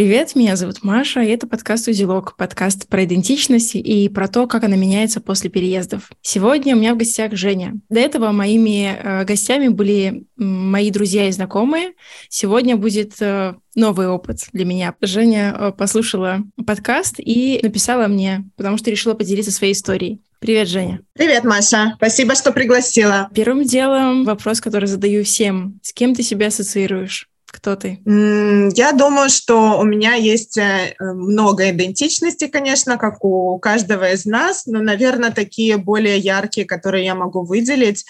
Привет, 0.00 0.34
меня 0.34 0.56
зовут 0.56 0.82
Маша, 0.82 1.20
и 1.20 1.28
это 1.28 1.46
подкаст 1.46 1.86
«Узелок», 1.86 2.34
подкаст 2.38 2.88
про 2.88 3.04
идентичность 3.04 3.74
и 3.74 4.08
про 4.08 4.28
то, 4.28 4.46
как 4.46 4.64
она 4.64 4.74
меняется 4.74 5.20
после 5.20 5.50
переездов. 5.50 6.10
Сегодня 6.22 6.74
у 6.74 6.78
меня 6.78 6.94
в 6.94 6.96
гостях 6.96 7.34
Женя. 7.34 7.74
До 7.90 8.00
этого 8.00 8.32
моими 8.32 8.96
э, 8.98 9.24
гостями 9.26 9.68
были 9.68 10.24
мои 10.38 10.90
друзья 10.90 11.28
и 11.28 11.32
знакомые. 11.32 11.92
Сегодня 12.30 12.78
будет 12.78 13.20
э, 13.20 13.56
новый 13.74 14.08
опыт 14.08 14.48
для 14.54 14.64
меня. 14.64 14.94
Женя 15.02 15.54
э, 15.54 15.72
послушала 15.76 16.44
подкаст 16.66 17.16
и 17.18 17.60
написала 17.62 18.06
мне, 18.06 18.48
потому 18.56 18.78
что 18.78 18.90
решила 18.90 19.12
поделиться 19.12 19.52
своей 19.52 19.74
историей. 19.74 20.22
Привет, 20.38 20.68
Женя. 20.68 21.02
Привет, 21.12 21.44
Маша. 21.44 21.92
Спасибо, 21.96 22.34
что 22.36 22.52
пригласила. 22.52 23.28
Первым 23.34 23.64
делом 23.64 24.24
вопрос, 24.24 24.62
который 24.62 24.86
задаю 24.86 25.24
всем. 25.24 25.78
С 25.82 25.92
кем 25.92 26.14
ты 26.14 26.22
себя 26.22 26.46
ассоциируешь? 26.46 27.28
Кто 27.50 27.74
ты? 27.74 28.00
Я 28.06 28.92
думаю, 28.92 29.28
что 29.28 29.78
у 29.78 29.84
меня 29.84 30.14
есть 30.14 30.56
э, 30.56 30.94
много 31.00 31.70
идентичностей, 31.70 32.48
конечно, 32.48 32.96
как 32.96 33.24
у 33.24 33.58
каждого 33.58 34.12
из 34.12 34.24
нас, 34.24 34.66
но, 34.66 34.80
наверное, 34.80 35.32
такие 35.32 35.76
более 35.76 36.16
яркие, 36.18 36.66
которые 36.66 37.04
я 37.04 37.14
могу 37.14 37.44
выделить. 37.44 38.04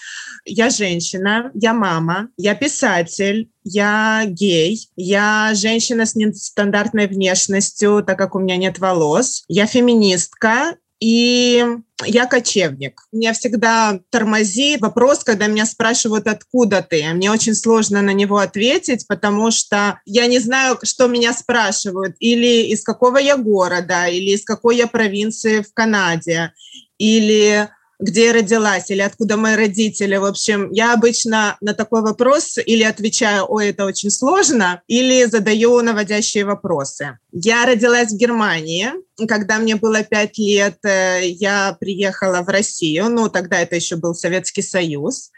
Я 0.45 0.69
женщина, 0.69 1.51
я 1.53 1.73
мама, 1.73 2.29
я 2.37 2.55
писатель, 2.55 3.49
я 3.63 4.23
гей, 4.25 4.89
я 4.95 5.51
женщина 5.53 6.05
с 6.05 6.15
нестандартной 6.15 7.07
внешностью, 7.07 8.03
так 8.05 8.17
как 8.17 8.35
у 8.35 8.39
меня 8.39 8.57
нет 8.57 8.79
волос, 8.79 9.43
я 9.47 9.65
феминистка, 9.65 10.75
и 11.01 11.65
я 12.05 12.27
кочевник. 12.27 13.01
Меня 13.11 13.33
всегда 13.33 13.99
тормозит 14.11 14.81
вопрос, 14.81 15.23
когда 15.23 15.47
меня 15.47 15.65
спрашивают, 15.65 16.27
откуда 16.27 16.85
ты. 16.87 17.03
Мне 17.13 17.31
очень 17.31 17.55
сложно 17.55 18.03
на 18.03 18.11
него 18.11 18.37
ответить, 18.37 19.07
потому 19.07 19.49
что 19.49 19.99
я 20.05 20.27
не 20.27 20.37
знаю, 20.37 20.77
что 20.83 21.07
меня 21.07 21.33
спрашивают. 21.33 22.15
Или 22.19 22.67
из 22.67 22.83
какого 22.83 23.17
я 23.17 23.35
города, 23.35 24.07
или 24.07 24.31
из 24.31 24.43
какой 24.43 24.77
я 24.77 24.85
провинции 24.85 25.61
в 25.61 25.73
Канаде, 25.73 26.53
или 26.99 27.67
где 28.01 28.25
я 28.25 28.33
родилась 28.33 28.89
или 28.89 29.01
откуда 29.01 29.37
мои 29.37 29.55
родители. 29.55 30.17
В 30.17 30.25
общем, 30.25 30.71
я 30.71 30.93
обычно 30.93 31.55
на 31.61 31.73
такой 31.73 32.01
вопрос 32.01 32.57
или 32.57 32.83
отвечаю, 32.83 33.45
ой, 33.47 33.69
это 33.69 33.85
очень 33.85 34.09
сложно, 34.09 34.81
или 34.87 35.25
задаю 35.25 35.79
наводящие 35.81 36.43
вопросы. 36.43 37.19
Я 37.31 37.65
родилась 37.65 38.11
в 38.11 38.17
Германии. 38.17 38.89
Когда 39.27 39.59
мне 39.59 39.75
было 39.75 40.03
пять 40.03 40.37
лет, 40.39 40.79
э, 40.83 41.21
я 41.27 41.77
приехала 41.79 42.41
в 42.41 42.49
Россию. 42.49 43.09
Ну, 43.09 43.29
тогда 43.29 43.59
это 43.59 43.75
еще 43.75 43.95
был 43.95 44.15
Советский 44.15 44.63
Союз. 44.63 45.29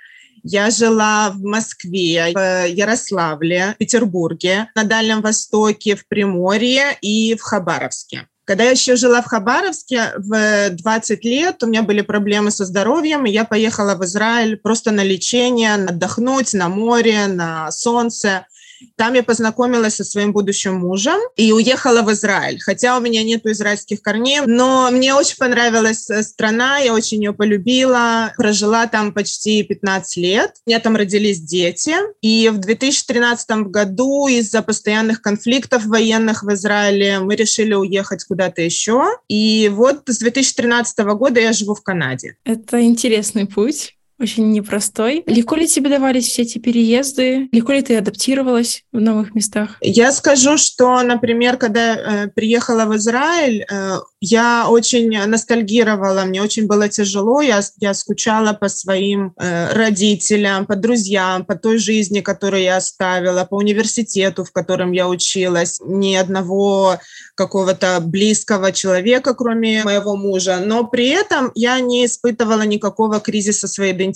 Я 0.44 0.72
жила 0.72 1.31
в 1.31 1.41
Москве, 1.41 2.31
в 2.34 2.67
Ярославле, 2.67 3.73
в 3.75 3.78
Петербурге, 3.78 4.69
на 4.75 4.84
Дальнем 4.84 5.22
Востоке, 5.22 5.95
в 5.95 6.08
Приморье 6.08 6.97
и 7.02 7.36
в 7.36 7.41
Хабаровске. 7.41 8.28
Когда 8.45 8.66
я 8.66 8.72
еще 8.72 8.97
жила 8.97 9.22
в 9.22 9.25
Хабаровске 9.25 10.13
в 10.17 10.69
20 10.72 11.23
лет, 11.23 11.63
у 11.63 11.67
меня 11.67 11.81
были 11.81 12.02
проблемы 12.02 12.52
со 12.52 12.66
здоровьем, 12.66 13.25
и 13.25 13.31
я 13.31 13.45
поехала 13.45 13.95
в 13.95 14.03
Израиль 14.03 14.58
просто 14.58 14.91
на 14.91 15.03
лечение, 15.03 15.75
отдохнуть 15.75 16.53
на 16.53 16.67
море, 16.67 17.27
на 17.27 17.72
солнце. 17.72 18.45
Там 18.95 19.13
я 19.13 19.23
познакомилась 19.23 19.95
со 19.95 20.03
своим 20.03 20.33
будущим 20.33 20.75
мужем 20.75 21.19
и 21.35 21.51
уехала 21.51 22.01
в 22.01 22.11
Израиль. 22.11 22.59
Хотя 22.61 22.97
у 22.97 23.01
меня 23.01 23.23
нет 23.23 23.45
израильских 23.45 24.01
корней, 24.01 24.41
но 24.45 24.89
мне 24.91 25.13
очень 25.13 25.37
понравилась 25.37 26.09
э, 26.09 26.23
страна, 26.23 26.77
я 26.79 26.93
очень 26.93 27.23
ее 27.23 27.33
полюбила. 27.33 28.33
Прожила 28.37 28.87
там 28.87 29.13
почти 29.13 29.63
15 29.63 30.17
лет. 30.17 30.55
У 30.65 30.69
меня 30.69 30.79
там 30.79 30.95
родились 30.95 31.39
дети. 31.41 31.93
И 32.21 32.49
в 32.49 32.57
2013 32.57 33.49
году 33.67 34.27
из-за 34.27 34.61
постоянных 34.61 35.21
конфликтов 35.21 35.85
военных 35.85 36.43
в 36.43 36.53
Израиле 36.53 37.19
мы 37.19 37.35
решили 37.35 37.73
уехать 37.73 38.23
куда-то 38.25 38.61
еще. 38.61 39.03
И 39.27 39.69
вот 39.73 40.03
с 40.07 40.17
2013 40.19 40.99
года 40.99 41.39
я 41.39 41.53
живу 41.53 41.75
в 41.75 41.83
Канаде. 41.83 42.38
Это 42.43 42.81
интересный 42.81 43.45
путь 43.45 43.95
очень 44.19 44.51
непростой. 44.51 45.24
Легко 45.25 45.56
ли 45.56 45.68
тебе 45.68 45.90
давались 45.90 46.28
все 46.28 46.44
эти 46.44 46.57
переезды? 46.59 47.50
Легко 47.51 47.74
ли 47.74 47.81
ты 47.81 47.97
адаптировалась 47.97 48.84
в 48.91 49.00
новых 49.00 49.35
местах? 49.35 49.78
Я 49.81 50.12
скажу, 50.12 50.57
что, 50.57 51.01
например, 51.01 51.57
когда 51.57 51.96
э, 51.96 52.28
приехала 52.28 52.85
в 52.85 52.96
Израиль, 52.96 53.66
э, 53.69 53.97
я 54.22 54.68
очень 54.69 55.18
ностальгировала, 55.28 56.23
мне 56.23 56.41
очень 56.41 56.68
было 56.68 56.88
тяжело, 56.90 57.41
я, 57.41 57.62
я 57.79 57.94
скучала 57.94 58.53
по 58.53 58.69
своим 58.69 59.34
э, 59.38 59.73
родителям, 59.73 60.66
по 60.66 60.75
друзьям, 60.75 61.44
по 61.44 61.56
той 61.56 61.78
жизни, 61.78 62.22
которую 62.22 62.63
я 62.63 62.78
оставила, 62.78 63.46
по 63.46 63.56
университету, 63.56 64.46
в 64.46 64.52
котором 64.52 64.91
я 64.91 65.09
училась. 65.09 65.79
Ни 65.84 66.16
одного 66.16 67.00
какого-то 67.35 68.00
близкого 68.00 68.72
человека, 68.72 69.34
кроме 69.34 69.84
моего 69.84 70.16
мужа, 70.16 70.59
но 70.63 70.85
при 70.85 71.09
этом 71.09 71.52
я 71.56 71.79
не 71.79 72.06
испытывала 72.06 72.62
никакого 72.62 73.19
кризиса 73.19 73.68
своей 73.68 73.91
идентичности. 73.94 74.12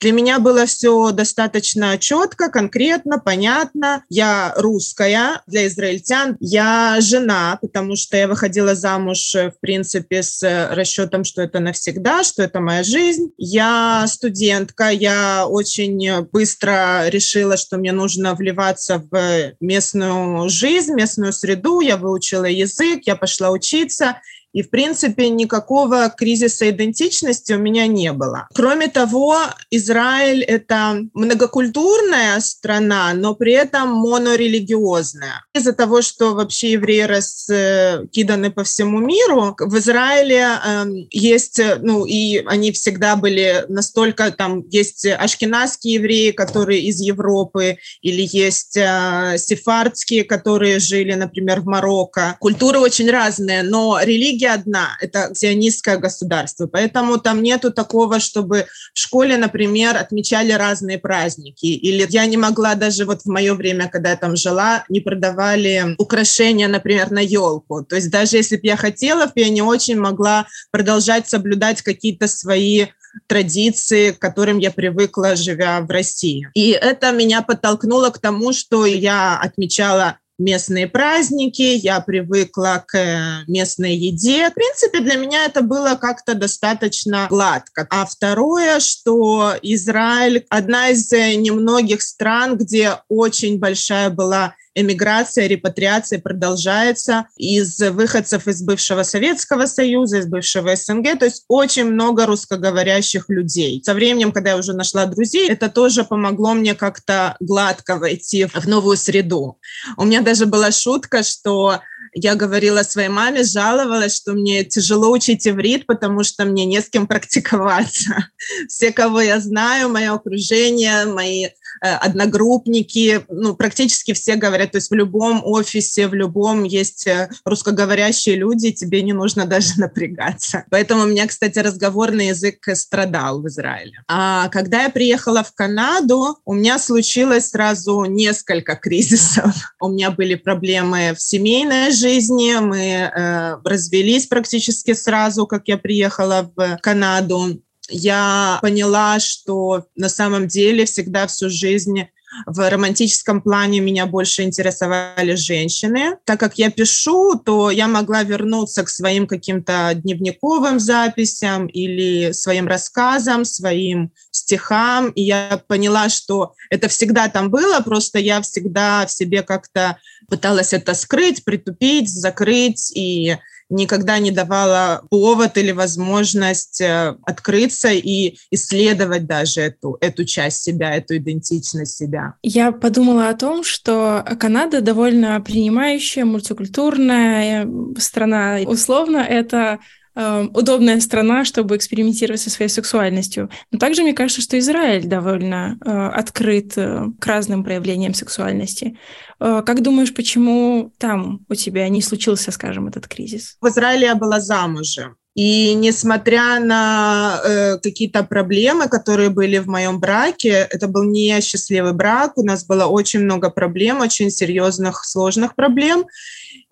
Для 0.00 0.12
меня 0.12 0.38
было 0.38 0.66
все 0.66 1.10
достаточно 1.10 1.98
четко, 1.98 2.48
конкретно, 2.48 3.18
понятно. 3.18 4.04
Я 4.08 4.54
русская 4.56 5.42
для 5.46 5.66
израильтян, 5.66 6.36
я 6.40 6.98
жена, 7.00 7.58
потому 7.60 7.96
что 7.96 8.16
я 8.16 8.28
выходила 8.28 8.74
замуж, 8.74 9.34
в 9.34 9.54
принципе, 9.60 10.22
с 10.22 10.42
расчетом, 10.72 11.24
что 11.24 11.42
это 11.42 11.60
навсегда, 11.60 12.24
что 12.24 12.42
это 12.42 12.60
моя 12.60 12.82
жизнь. 12.82 13.32
Я 13.36 14.04
студентка, 14.06 14.88
я 14.88 15.46
очень 15.46 16.22
быстро 16.32 17.08
решила, 17.08 17.56
что 17.56 17.76
мне 17.76 17.92
нужно 17.92 18.34
вливаться 18.34 19.02
в 19.10 19.52
местную 19.60 20.48
жизнь, 20.48 20.94
местную 20.94 21.32
среду, 21.32 21.80
я 21.80 21.96
выучила 21.96 22.44
язык, 22.44 23.02
я 23.06 23.16
пошла 23.16 23.50
учиться, 23.50 24.16
и, 24.52 24.62
в 24.62 24.70
принципе, 24.70 25.28
никакого 25.28 26.12
кризиса 26.16 26.70
идентичности 26.70 27.52
у 27.52 27.58
меня 27.58 27.86
не 27.86 28.12
было. 28.12 28.48
Кроме 28.54 28.88
того, 28.88 29.36
Израиль— 29.70 30.42
это 30.56 31.00
многокультурная 31.14 32.40
страна, 32.40 33.12
но 33.14 33.34
при 33.34 33.52
этом 33.52 33.92
монорелигиозная. 33.92 35.44
Из-за 35.54 35.72
того, 35.72 36.02
что 36.02 36.34
вообще 36.34 36.72
евреи 36.72 37.02
раскиданы 37.02 38.50
по 38.50 38.64
всему 38.64 38.98
миру, 38.98 39.56
в 39.58 39.78
Израиле 39.78 40.46
э, 40.64 40.84
есть, 41.10 41.60
ну, 41.80 42.04
и 42.04 42.38
они 42.46 42.72
всегда 42.72 43.16
были 43.16 43.64
настолько, 43.68 44.30
там, 44.32 44.64
есть 44.68 45.06
ашкенадские 45.06 45.94
евреи, 45.94 46.30
которые 46.32 46.82
из 46.82 47.00
Европы, 47.00 47.78
или 48.02 48.28
есть 48.30 48.76
э, 48.76 49.36
сефардские, 49.38 50.24
которые 50.24 50.78
жили, 50.78 51.14
например, 51.14 51.60
в 51.60 51.66
Марокко. 51.66 52.36
Культуры 52.40 52.78
очень 52.78 53.10
разные, 53.10 53.62
но 53.62 54.00
религия 54.02 54.39
религия 54.40 54.54
одна, 54.54 54.96
это 55.00 55.30
сионистское 55.34 55.96
государство, 55.96 56.66
поэтому 56.66 57.18
там 57.18 57.42
нету 57.42 57.70
такого, 57.70 58.20
чтобы 58.20 58.66
в 58.94 58.98
школе, 58.98 59.36
например, 59.36 59.96
отмечали 59.96 60.52
разные 60.52 60.98
праздники, 60.98 61.66
или 61.66 62.06
я 62.10 62.26
не 62.26 62.36
могла 62.36 62.74
даже 62.74 63.04
вот 63.04 63.22
в 63.22 63.26
мое 63.26 63.54
время, 63.54 63.88
когда 63.88 64.10
я 64.10 64.16
там 64.16 64.36
жила, 64.36 64.84
не 64.88 65.00
продавали 65.00 65.94
украшения, 65.98 66.68
например, 66.68 67.10
на 67.10 67.20
елку, 67.20 67.84
то 67.84 67.96
есть 67.96 68.10
даже 68.10 68.36
если 68.36 68.56
бы 68.56 68.66
я 68.66 68.76
хотела, 68.76 69.30
я 69.34 69.48
не 69.48 69.62
очень 69.62 69.98
могла 69.98 70.46
продолжать 70.70 71.28
соблюдать 71.28 71.82
какие-то 71.82 72.28
свои 72.28 72.86
традиции, 73.26 74.12
к 74.12 74.18
которым 74.20 74.58
я 74.58 74.70
привыкла, 74.70 75.34
живя 75.34 75.80
в 75.80 75.90
России. 75.90 76.48
И 76.54 76.70
это 76.70 77.10
меня 77.10 77.42
подтолкнуло 77.42 78.10
к 78.10 78.20
тому, 78.20 78.52
что 78.52 78.86
я 78.86 79.36
отмечала 79.36 80.18
местные 80.40 80.88
праздники, 80.88 81.62
я 81.62 82.00
привыкла 82.00 82.82
к 82.86 82.96
э, 82.96 83.44
местной 83.46 83.94
еде. 83.94 84.50
В 84.50 84.54
принципе, 84.54 85.00
для 85.00 85.16
меня 85.16 85.44
это 85.44 85.62
было 85.62 85.94
как-то 85.94 86.34
достаточно 86.34 87.26
гладко. 87.30 87.86
А 87.90 88.06
второе, 88.06 88.80
что 88.80 89.54
Израиль 89.62 90.46
одна 90.48 90.88
из 90.88 91.12
э, 91.12 91.34
немногих 91.34 92.02
стран, 92.02 92.56
где 92.56 92.96
очень 93.08 93.58
большая 93.58 94.10
была 94.10 94.54
эмиграция, 94.74 95.46
репатриация 95.46 96.20
продолжается 96.20 97.26
из 97.36 97.78
выходцев 97.80 98.46
из 98.46 98.62
бывшего 98.62 99.02
Советского 99.02 99.66
Союза, 99.66 100.18
из 100.18 100.26
бывшего 100.26 100.74
СНГ, 100.74 101.18
то 101.18 101.24
есть 101.24 101.44
очень 101.48 101.84
много 101.84 102.26
русскоговорящих 102.26 103.28
людей. 103.28 103.82
Со 103.84 103.94
временем, 103.94 104.32
когда 104.32 104.50
я 104.50 104.56
уже 104.56 104.72
нашла 104.72 105.06
друзей, 105.06 105.48
это 105.48 105.68
тоже 105.68 106.04
помогло 106.04 106.54
мне 106.54 106.74
как-то 106.74 107.36
гладко 107.40 107.96
войти 107.96 108.46
в 108.46 108.66
новую 108.66 108.96
среду. 108.96 109.58
У 109.96 110.04
меня 110.04 110.20
даже 110.20 110.46
была 110.46 110.70
шутка, 110.70 111.22
что 111.22 111.80
я 112.12 112.34
говорила 112.34 112.82
своей 112.82 113.08
маме, 113.08 113.44
жаловалась, 113.44 114.16
что 114.16 114.32
мне 114.32 114.64
тяжело 114.64 115.10
учить 115.10 115.46
иврит, 115.46 115.86
потому 115.86 116.24
что 116.24 116.44
мне 116.44 116.66
не 116.66 116.80
с 116.80 116.88
кем 116.88 117.06
практиковаться. 117.06 118.28
Все, 118.68 118.92
кого 118.92 119.20
я 119.20 119.40
знаю, 119.40 119.88
мое 119.88 120.12
окружение, 120.12 121.06
мои 121.06 121.48
одногруппники, 121.80 123.24
ну, 123.28 123.54
практически 123.54 124.12
все 124.12 124.36
говорят, 124.36 124.72
то 124.72 124.78
есть 124.78 124.90
в 124.90 124.94
любом 124.94 125.42
офисе, 125.44 126.08
в 126.08 126.14
любом 126.14 126.64
есть 126.64 127.08
русскоговорящие 127.44 128.36
люди, 128.36 128.72
тебе 128.72 129.02
не 129.02 129.12
нужно 129.12 129.46
даже 129.50 129.78
напрягаться. 129.78 130.64
Поэтому 130.70 131.02
у 131.02 131.06
меня, 131.06 131.26
кстати, 131.26 131.58
разговорный 131.58 132.28
язык 132.28 132.68
страдал 132.74 133.40
в 133.40 133.48
Израиле. 133.48 134.02
А 134.08 134.48
когда 134.48 134.84
я 134.84 134.90
приехала 134.90 135.42
в 135.42 135.52
Канаду, 135.54 136.38
у 136.44 136.54
меня 136.54 136.78
случилось 136.78 137.50
сразу 137.50 138.04
несколько 138.04 138.76
кризисов. 138.76 139.54
У 139.80 139.88
меня 139.88 140.10
были 140.10 140.34
проблемы 140.34 141.14
в 141.16 141.20
семейной 141.20 141.90
жизни, 141.90 142.54
мы 142.60 142.80
э, 142.80 143.56
развелись 143.64 144.26
практически 144.26 144.92
сразу, 144.92 145.46
как 145.46 145.68
я 145.68 145.78
приехала 145.78 146.50
в 146.54 146.78
Канаду. 146.82 147.60
Я 147.90 148.58
поняла, 148.62 149.18
что 149.20 149.84
на 149.96 150.08
самом 150.08 150.48
деле 150.48 150.84
всегда 150.84 151.26
всю 151.26 151.50
жизнь 151.50 152.06
в 152.46 152.70
романтическом 152.70 153.40
плане 153.40 153.80
меня 153.80 154.06
больше 154.06 154.42
интересовали 154.42 155.34
женщины. 155.34 156.16
Так 156.24 156.38
как 156.38 156.58
я 156.58 156.70
пишу, 156.70 157.34
то 157.34 157.70
я 157.70 157.88
могла 157.88 158.22
вернуться 158.22 158.84
к 158.84 158.88
своим 158.88 159.26
каким-то 159.26 159.92
дневниковым 159.94 160.78
записям 160.78 161.66
или 161.66 162.32
своим 162.32 162.68
рассказам, 162.68 163.44
своим 163.44 164.12
стихам. 164.30 165.10
И 165.10 165.22
я 165.22 165.60
поняла, 165.66 166.08
что 166.08 166.54
это 166.70 166.88
всегда 166.88 167.28
там 167.28 167.50
было, 167.50 167.80
просто 167.80 168.18
я 168.18 168.40
всегда 168.42 169.06
в 169.06 169.10
себе 169.10 169.42
как-то 169.42 169.98
пыталась 170.28 170.72
это 170.72 170.94
скрыть, 170.94 171.44
притупить, 171.44 172.08
закрыть. 172.08 172.92
И 172.94 173.36
никогда 173.70 174.18
не 174.18 174.30
давала 174.30 175.02
повод 175.08 175.56
или 175.56 175.70
возможность 175.70 176.80
э, 176.80 177.14
открыться 177.24 177.88
и 177.90 178.36
исследовать 178.50 179.26
даже 179.26 179.62
эту, 179.62 179.96
эту 180.00 180.24
часть 180.24 180.62
себя, 180.62 180.94
эту 180.94 181.16
идентичность 181.16 181.96
себя. 181.96 182.34
Я 182.42 182.72
подумала 182.72 183.28
о 183.28 183.34
том, 183.34 183.64
что 183.64 184.24
Канада 184.38 184.80
довольно 184.80 185.40
принимающая, 185.40 186.24
мультикультурная 186.24 187.64
э, 187.64 188.00
страна. 188.00 188.58
Условно, 188.66 189.18
это 189.18 189.78
э, 190.20 190.48
удобная 190.52 191.00
страна, 191.00 191.44
чтобы 191.44 191.76
экспериментировать 191.76 192.40
со 192.40 192.50
своей 192.50 192.68
сексуальностью. 192.68 193.50
Но 193.70 193.78
также 193.78 194.02
мне 194.02 194.12
кажется, 194.12 194.42
что 194.42 194.58
Израиль 194.58 195.06
довольно 195.06 195.78
э, 195.84 195.90
открыт 195.90 196.72
э, 196.76 197.06
к 197.18 197.26
разным 197.26 197.64
проявлениям 197.64 198.14
сексуальности. 198.14 198.98
Э, 199.40 199.62
как 199.64 199.82
думаешь, 199.82 200.14
почему 200.14 200.92
там 200.98 201.44
у 201.48 201.54
тебя 201.54 201.88
не 201.88 202.02
случился, 202.02 202.50
скажем, 202.52 202.88
этот 202.88 203.08
кризис? 203.08 203.56
В 203.60 203.68
Израиле 203.68 204.06
я 204.06 204.14
была 204.14 204.40
замужем. 204.40 205.16
И 205.34 205.74
несмотря 205.74 206.58
на 206.58 207.40
э, 207.44 207.78
какие-то 207.78 208.24
проблемы, 208.24 208.88
которые 208.88 209.30
были 209.30 209.58
в 209.58 209.68
моем 209.68 210.00
браке, 210.00 210.66
это 210.70 210.88
был 210.88 211.04
не 211.04 211.40
счастливый 211.40 211.92
брак, 211.92 212.36
у 212.36 212.42
нас 212.42 212.66
было 212.66 212.86
очень 212.86 213.20
много 213.20 213.48
проблем, 213.48 214.00
очень 214.00 214.30
серьезных, 214.30 215.04
сложных 215.04 215.54
проблем 215.54 216.04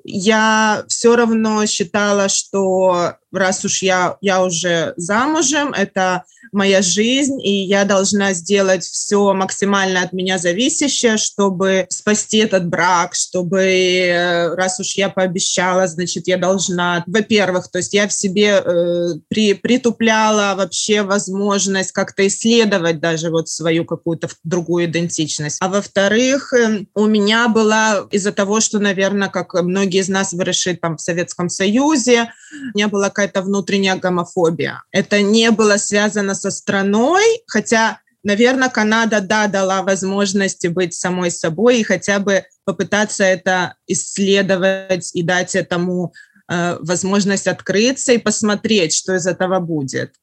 я 0.05 0.85
все 0.89 1.17
равно 1.17 1.67
считала, 1.67 2.29
что 2.29 3.15
раз 3.33 3.65
уж 3.65 3.83
я, 3.83 4.17
я 4.21 4.43
уже 4.43 4.95
замужем, 4.97 5.73
это 5.73 6.25
моя 6.53 6.83
жизнь, 6.83 7.41
и 7.43 7.65
я 7.65 7.85
должна 7.85 8.33
сделать 8.33 8.85
все 8.85 9.35
максимально 9.35 10.03
от 10.03 10.13
меня 10.13 10.39
зависящее, 10.39 11.17
чтобы 11.19 11.87
спасти 11.91 12.39
этот 12.39 12.67
брак, 12.69 13.15
чтобы, 13.15 13.61
э, 13.61 14.55
раз 14.55 14.81
уж 14.81 14.95
я 14.95 15.11
пообещала, 15.11 15.87
значит, 15.87 16.27
я 16.27 16.39
должна, 16.39 17.05
во-первых, 17.07 17.71
то 17.71 17.79
есть 17.79 17.93
я 17.93 18.09
в 18.09 18.13
себе 18.13 18.63
э, 18.65 19.09
при, 19.29 19.55
притупляла 19.55 20.55
вообще 20.57 21.03
возможность 21.03 21.93
как-то 21.93 22.27
исследовать 22.27 23.01
даже 23.01 23.31
вот 23.31 23.49
свою 23.49 23.85
какую-то 23.85 24.29
другую 24.45 24.87
идентичность. 24.87 25.59
А 25.61 25.69
во-вторых, 25.69 26.53
э, 26.55 26.87
у 26.95 27.07
меня 27.07 27.49
была 27.49 28.07
из-за 28.11 28.33
того, 28.33 28.61
что, 28.61 28.79
наверное, 28.79 29.29
как 29.29 29.53
многие 29.55 29.98
из 29.99 30.09
нас 30.09 30.33
выросли 30.33 30.75
там 30.75 30.97
в 30.97 31.01
Советском 31.01 31.49
Союзе, 31.49 32.33
у 32.75 32.77
меня 32.77 32.89
была 32.89 33.09
какая-то 33.09 33.43
внутренняя 33.43 33.97
гомофобия. 33.97 34.83
Это 34.93 35.23
не 35.23 35.51
было 35.51 35.77
связано 35.77 36.35
со 36.35 36.51
страной, 36.51 37.25
хотя, 37.47 38.01
наверное, 38.23 38.69
Канада, 38.69 39.21
да, 39.21 39.47
дала 39.47 39.83
возможности 39.83 40.67
быть 40.69 40.95
самой 40.95 41.31
собой 41.31 41.81
и 41.81 41.85
хотя 41.85 42.19
бы 42.19 42.45
попытаться 42.65 43.25
это 43.25 43.75
исследовать 43.87 45.11
и 45.15 45.23
дать 45.23 45.55
этому 45.55 46.13
э, 46.51 46.79
возможность 46.81 47.47
открыться 47.47 48.13
и 48.13 48.19
посмотреть, 48.19 48.95
что 48.95 49.15
из 49.15 49.27
этого 49.27 49.61
будет 49.61 50.15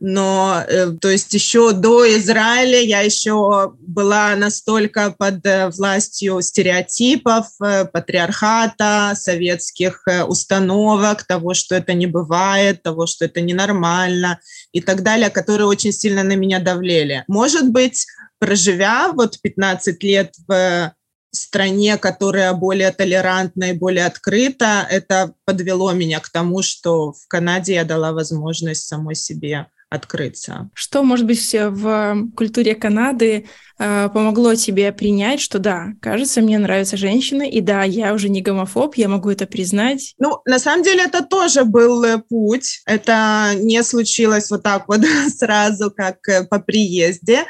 но, 0.00 0.62
э, 0.66 0.92
то 1.00 1.08
есть 1.08 1.32
еще 1.32 1.72
до 1.72 2.06
Израиля 2.16 2.80
я 2.80 3.00
еще 3.00 3.72
была 3.78 4.36
настолько 4.36 5.14
под 5.16 5.44
э, 5.46 5.70
властью 5.70 6.40
стереотипов, 6.42 7.46
э, 7.62 7.86
патриархата, 7.86 9.12
советских 9.14 10.04
установок, 10.28 11.24
того, 11.24 11.54
что 11.54 11.74
это 11.74 11.94
не 11.94 12.06
бывает, 12.06 12.82
того, 12.82 13.06
что 13.06 13.24
это 13.24 13.40
ненормально 13.40 14.40
и 14.72 14.80
так 14.80 15.02
далее, 15.02 15.30
которые 15.30 15.66
очень 15.66 15.92
сильно 15.92 16.22
на 16.22 16.36
меня 16.36 16.60
давлели. 16.60 17.24
Может 17.28 17.70
быть, 17.70 18.06
проживя 18.38 19.12
вот 19.12 19.40
15 19.40 20.02
лет 20.02 20.34
в 20.46 20.92
стране, 21.30 21.96
которая 21.98 22.52
более 22.54 22.92
толерантна 22.92 23.70
и 23.70 23.78
более 23.78 24.06
открыта, 24.06 24.86
это 24.90 25.34
подвело 25.44 25.92
меня 25.92 26.20
к 26.20 26.28
тому, 26.28 26.62
что 26.62 27.12
в 27.12 27.28
Канаде 27.28 27.74
я 27.74 27.84
дала 27.84 28.12
возможность 28.12 28.86
самой 28.86 29.14
себе 29.14 29.66
открыться. 29.88 30.68
Что, 30.74 31.02
может 31.04 31.26
быть, 31.26 31.54
в 31.54 32.28
культуре 32.36 32.74
Канады 32.74 33.46
э, 33.78 34.08
помогло 34.12 34.54
тебе 34.56 34.90
принять, 34.92 35.40
что 35.40 35.58
да, 35.58 35.92
кажется, 36.02 36.40
мне 36.40 36.58
нравятся 36.58 36.96
женщины, 36.96 37.48
и 37.48 37.60
да, 37.60 37.84
я 37.84 38.12
уже 38.12 38.28
не 38.28 38.42
гомофоб, 38.42 38.96
я 38.96 39.08
могу 39.08 39.30
это 39.30 39.46
признать? 39.46 40.14
Ну, 40.18 40.40
на 40.44 40.58
самом 40.58 40.82
деле, 40.82 41.04
это 41.04 41.22
тоже 41.22 41.64
был 41.64 42.02
э, 42.02 42.18
путь. 42.18 42.82
Это 42.86 43.52
не 43.54 43.82
случилось 43.84 44.50
вот 44.50 44.64
так 44.64 44.88
вот 44.88 45.02
сразу, 45.36 45.92
как 45.92 46.16
э, 46.28 46.44
по 46.44 46.58
приезде. 46.58 47.44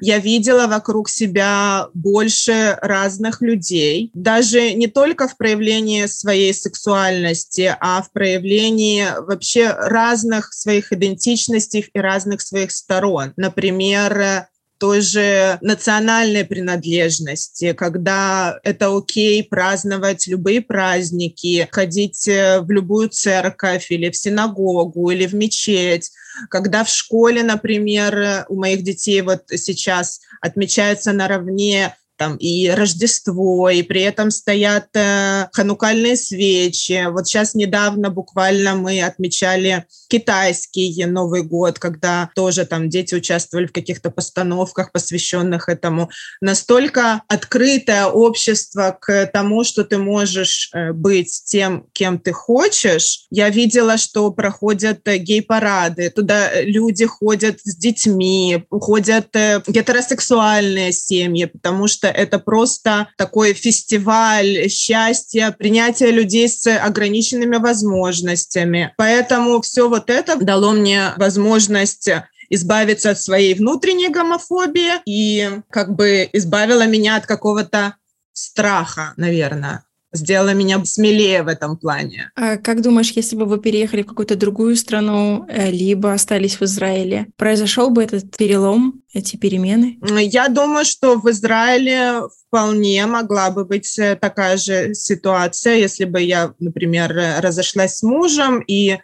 Я 0.00 0.18
видела 0.18 0.66
вокруг 0.66 1.08
себя 1.08 1.88
больше 1.94 2.78
разных 2.80 3.42
людей, 3.42 4.10
даже 4.14 4.72
не 4.72 4.86
только 4.86 5.28
в 5.28 5.36
проявлении 5.36 6.06
своей 6.06 6.54
сексуальности, 6.54 7.76
а 7.80 8.02
в 8.02 8.10
проявлении 8.12 9.06
вообще 9.18 9.70
разных 9.70 10.52
своих 10.52 10.92
идентичностей 10.92 11.88
и 11.92 11.98
разных 11.98 12.40
своих 12.40 12.70
сторон. 12.70 13.32
Например, 13.36 14.48
той 14.82 15.00
же 15.00 15.58
национальной 15.60 16.44
принадлежности, 16.44 17.72
когда 17.72 18.58
это 18.64 18.96
окей 18.96 19.44
праздновать 19.44 20.26
любые 20.26 20.60
праздники, 20.60 21.68
ходить 21.70 22.26
э, 22.26 22.58
в 22.58 22.68
любую 22.68 23.08
церковь 23.08 23.92
или 23.92 24.10
в 24.10 24.16
синагогу 24.16 25.10
или 25.10 25.26
в 25.26 25.36
мечеть, 25.36 26.10
когда 26.50 26.82
в 26.82 26.88
школе, 26.88 27.44
например, 27.44 28.44
у 28.48 28.56
моих 28.56 28.82
детей 28.82 29.20
вот 29.20 29.44
сейчас 29.54 30.18
отмечается 30.40 31.12
наравне 31.12 31.94
там 32.22 32.36
и 32.36 32.68
Рождество, 32.68 33.68
и 33.68 33.82
при 33.82 34.02
этом 34.02 34.30
стоят 34.30 34.86
э, 34.94 35.48
ханукальные 35.52 36.16
свечи. 36.16 37.04
Вот 37.10 37.26
сейчас 37.26 37.54
недавно 37.54 38.10
буквально 38.10 38.76
мы 38.76 39.02
отмечали 39.02 39.86
китайский 40.08 41.04
Новый 41.06 41.42
год, 41.42 41.80
когда 41.80 42.30
тоже 42.36 42.64
там 42.64 42.88
дети 42.88 43.16
участвовали 43.16 43.66
в 43.66 43.72
каких-то 43.72 44.10
постановках, 44.10 44.92
посвященных 44.92 45.68
этому. 45.68 46.10
Настолько 46.40 47.22
открытое 47.26 48.06
общество 48.06 48.96
к 49.00 49.26
тому, 49.32 49.64
что 49.64 49.82
ты 49.82 49.98
можешь 49.98 50.70
э, 50.72 50.92
быть 50.92 51.42
тем, 51.46 51.86
кем 51.92 52.20
ты 52.20 52.30
хочешь. 52.30 53.26
Я 53.30 53.48
видела, 53.48 53.96
что 53.96 54.30
проходят 54.30 55.00
э, 55.08 55.16
гей-парады, 55.16 56.10
туда 56.10 56.62
люди 56.62 57.04
ходят 57.04 57.58
с 57.64 57.74
детьми, 57.74 58.64
ходят 58.70 59.34
э, 59.34 59.60
гетеросексуальные 59.66 60.92
семьи, 60.92 61.46
потому 61.46 61.88
что 61.88 62.11
это 62.14 62.38
просто 62.38 63.08
такой 63.16 63.52
фестиваль 63.54 64.68
счастья, 64.68 65.54
принятия 65.58 66.10
людей 66.10 66.48
с 66.48 66.66
ограниченными 66.66 67.56
возможностями. 67.56 68.94
Поэтому 68.96 69.60
все 69.60 69.88
вот 69.88 70.10
это 70.10 70.36
дало 70.36 70.72
мне 70.72 71.12
возможность 71.16 72.08
избавиться 72.50 73.10
от 73.10 73.20
своей 73.20 73.54
внутренней 73.54 74.08
гомофобии 74.08 75.00
и 75.06 75.50
как 75.70 75.94
бы 75.94 76.28
избавило 76.32 76.86
меня 76.86 77.16
от 77.16 77.26
какого-то 77.26 77.96
страха, 78.32 79.14
наверное 79.16 79.84
сделала 80.12 80.54
меня 80.54 80.84
смелее 80.84 81.42
в 81.42 81.48
этом 81.48 81.76
плане. 81.76 82.30
А 82.36 82.56
как 82.56 82.82
думаешь, 82.82 83.12
если 83.12 83.36
бы 83.36 83.46
вы 83.46 83.58
переехали 83.58 84.02
в 84.02 84.06
какую-то 84.06 84.36
другую 84.36 84.76
страну, 84.76 85.46
э, 85.48 85.70
либо 85.70 86.12
остались 86.12 86.60
в 86.60 86.62
Израиле, 86.62 87.26
произошел 87.36 87.90
бы 87.90 88.02
этот 88.02 88.36
перелом, 88.36 89.02
эти 89.12 89.36
перемены? 89.36 89.98
Я 90.20 90.48
думаю, 90.48 90.84
что 90.84 91.18
в 91.18 91.30
Израиле 91.30 92.22
вполне 92.46 93.06
могла 93.06 93.50
бы 93.50 93.64
быть 93.64 93.98
э, 93.98 94.16
такая 94.16 94.56
же 94.56 94.94
ситуация, 94.94 95.76
если 95.76 96.04
бы 96.04 96.20
я, 96.20 96.54
например, 96.58 97.14
разошлась 97.40 97.96
с 97.96 98.02
мужем 98.02 98.60
и 98.60 98.98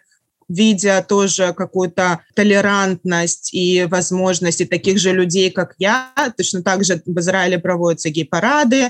видя 0.49 1.05
тоже 1.07 1.53
какую-то 1.53 2.21
толерантность 2.35 3.53
и 3.53 3.85
возможности 3.85 4.65
таких 4.65 4.99
же 4.99 5.13
людей, 5.13 5.51
как 5.51 5.75
я, 5.77 6.11
точно 6.35 6.63
так 6.63 6.83
же 6.83 7.01
в 7.05 7.19
Израиле 7.19 7.59
проводятся 7.59 8.09
гей-парады, 8.09 8.89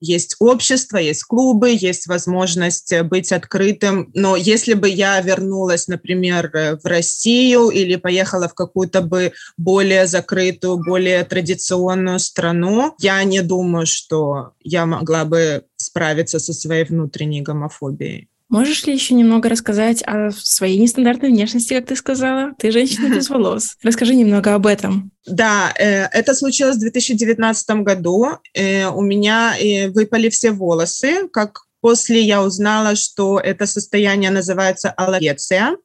есть 0.00 0.36
общество, 0.40 0.96
есть 0.96 1.24
клубы, 1.24 1.76
есть 1.78 2.06
возможность 2.06 2.92
быть 3.02 3.32
открытым. 3.32 4.10
Но 4.14 4.36
если 4.36 4.74
бы 4.74 4.88
я 4.88 5.20
вернулась, 5.20 5.88
например, 5.88 6.50
в 6.52 6.86
Россию 6.86 7.68
или 7.68 7.96
поехала 7.96 8.48
в 8.48 8.54
какую-то 8.54 9.02
бы 9.02 9.32
более 9.56 10.06
закрытую, 10.06 10.78
более 10.78 11.24
традиционную 11.24 12.18
страну, 12.18 12.94
я 12.98 13.22
не 13.24 13.42
думаю, 13.42 13.86
что 13.86 14.52
я 14.60 14.86
могла 14.86 15.24
бы 15.24 15.64
справиться 15.76 16.38
со 16.38 16.52
своей 16.52 16.84
внутренней 16.84 17.42
гомофобией. 17.42 18.28
Можешь 18.48 18.84
ли 18.84 18.92
еще 18.92 19.14
немного 19.14 19.48
рассказать 19.48 20.02
о 20.06 20.30
своей 20.30 20.78
нестандартной 20.78 21.30
внешности, 21.30 21.74
как 21.74 21.86
ты 21.86 21.96
сказала? 21.96 22.52
Ты 22.58 22.70
женщина 22.70 23.14
без 23.14 23.28
волос. 23.30 23.76
Расскажи 23.82 24.14
немного 24.14 24.54
об 24.54 24.66
этом. 24.66 25.10
Да, 25.26 25.72
э, 25.78 26.04
это 26.12 26.34
случилось 26.34 26.76
в 26.76 26.80
2019 26.80 27.70
году. 27.82 28.26
Э, 28.52 28.86
у 28.86 29.00
меня 29.00 29.54
э, 29.58 29.88
выпали 29.88 30.28
все 30.28 30.50
волосы, 30.50 31.28
как 31.32 31.62
после 31.80 32.22
я 32.22 32.42
узнала, 32.42 32.96
что 32.96 33.38
это 33.38 33.66
состояние 33.66 34.30
называется 34.30 34.90
аллогеция. 34.90 35.76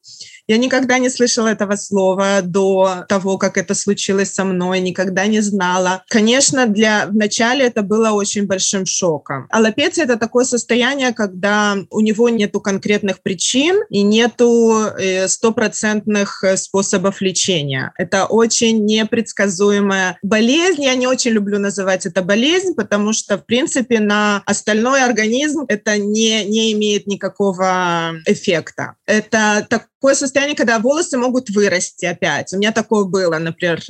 Я 0.50 0.56
никогда 0.56 0.98
не 0.98 1.10
слышала 1.10 1.46
этого 1.46 1.76
слова 1.76 2.40
до 2.42 3.04
того, 3.08 3.38
как 3.38 3.56
это 3.56 3.72
случилось 3.76 4.32
со 4.32 4.42
мной, 4.42 4.80
никогда 4.80 5.26
не 5.26 5.40
знала. 5.42 6.02
Конечно, 6.08 6.66
для 6.66 7.06
вначале 7.06 7.66
это 7.66 7.82
было 7.82 8.10
очень 8.10 8.48
большим 8.48 8.84
шоком. 8.84 9.46
Аллопеция– 9.50 10.04
это 10.06 10.16
такое 10.16 10.44
состояние, 10.44 11.14
когда 11.14 11.76
у 11.90 12.00
него 12.00 12.30
нету 12.30 12.60
конкретных 12.60 13.22
причин 13.22 13.76
и 13.90 14.02
нету 14.02 14.86
э, 14.98 15.28
стопроцентных 15.28 16.42
э, 16.42 16.56
способов 16.56 17.20
лечения. 17.20 17.92
Это 17.96 18.24
очень 18.24 18.84
непредсказуемая 18.84 20.18
болезнь. 20.20 20.82
Я 20.82 20.96
не 20.96 21.06
очень 21.06 21.30
люблю 21.30 21.60
называть 21.60 22.06
это 22.06 22.22
болезнь, 22.22 22.74
потому 22.74 23.12
что, 23.12 23.38
в 23.38 23.46
принципе, 23.46 24.00
на 24.00 24.42
остальной 24.46 25.04
организм 25.04 25.64
это 25.68 25.96
не, 25.96 26.44
не 26.44 26.72
имеет 26.72 27.06
никакого 27.06 28.14
эффекта. 28.26 28.96
Это 29.06 29.64
такое 30.00 30.14
состояние, 30.14 30.56
когда 30.56 30.78
волосы 30.78 31.18
могут 31.18 31.50
вырасти 31.50 32.06
опять. 32.06 32.54
У 32.54 32.56
меня 32.56 32.72
такое 32.72 33.04
было, 33.04 33.38
например, 33.38 33.82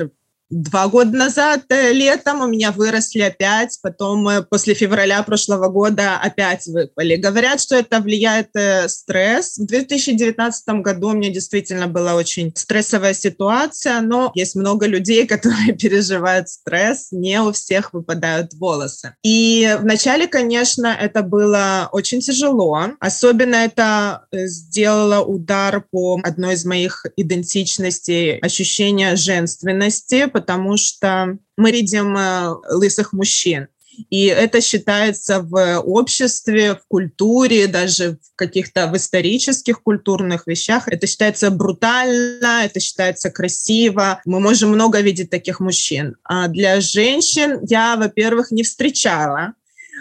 два 0.51 0.89
года 0.89 1.17
назад 1.17 1.63
э, 1.71 1.93
летом 1.93 2.41
у 2.41 2.47
меня 2.49 2.73
выросли 2.73 3.21
опять, 3.21 3.79
потом 3.83 4.29
э, 4.29 4.43
после 4.43 4.75
февраля 4.75 5.23
прошлого 5.23 5.69
года 5.69 6.19
опять 6.21 6.67
выпали. 6.67 7.17
Говорят, 7.17 7.61
что 7.61 7.77
это 7.77 8.01
влияет 8.01 8.49
э, 8.55 8.89
стресс. 8.89 9.59
В 9.59 9.67
2019 9.67 10.69
году 10.81 11.09
у 11.09 11.13
меня 11.13 11.31
действительно 11.31 11.87
была 11.87 12.15
очень 12.15 12.53
стрессовая 12.55 13.15
ситуация, 13.15 14.01
но 14.01 14.33
есть 14.35 14.57
много 14.57 14.87
людей, 14.87 15.27
которые 15.29 15.73
переживают 15.73 16.49
стресс, 16.49 17.09
не 17.13 17.41
у 17.41 17.53
всех 17.53 17.93
выпадают 17.93 18.53
волосы. 18.55 19.15
И 19.23 19.77
вначале, 19.81 20.27
конечно, 20.27 20.89
это 20.89 21.23
было 21.23 21.89
очень 21.93 22.21
тяжело. 22.21 22.89
Особенно 22.99 23.57
это 23.57 24.25
сделало 24.33 25.25
удар 25.25 25.85
по 25.91 26.21
одной 26.25 26.55
из 26.55 26.65
моих 26.65 27.07
идентичностей, 27.17 28.39
ощущение 28.39 29.15
женственности, 29.15 30.27
потому 30.41 30.77
что 30.77 31.37
мы 31.57 31.71
видим 31.71 32.17
э, 32.17 32.55
лысых 32.71 33.13
мужчин. 33.13 33.69
И 34.09 34.25
это 34.25 34.63
считается 34.63 35.41
в 35.41 35.81
обществе, 35.81 36.75
в 36.75 36.87
культуре, 36.89 37.67
даже 37.67 38.13
в 38.13 38.37
каких-то 38.37 38.87
в 38.87 38.97
исторических 38.97 39.83
культурных 39.83 40.47
вещах. 40.47 40.89
Это 40.89 41.07
считается 41.07 41.51
брутально, 41.51 42.65
это 42.65 42.81
считается 42.81 43.31
красиво. 43.31 44.23
Мы 44.25 44.41
можем 44.41 44.71
много 44.71 45.01
видеть 45.01 45.29
таких 45.29 45.61
мужчин. 45.61 46.17
А 46.25 46.49
для 46.49 46.81
женщин 46.81 47.59
я, 47.69 47.97
во-первых, 47.97 48.51
не 48.51 48.63
встречала 48.63 49.53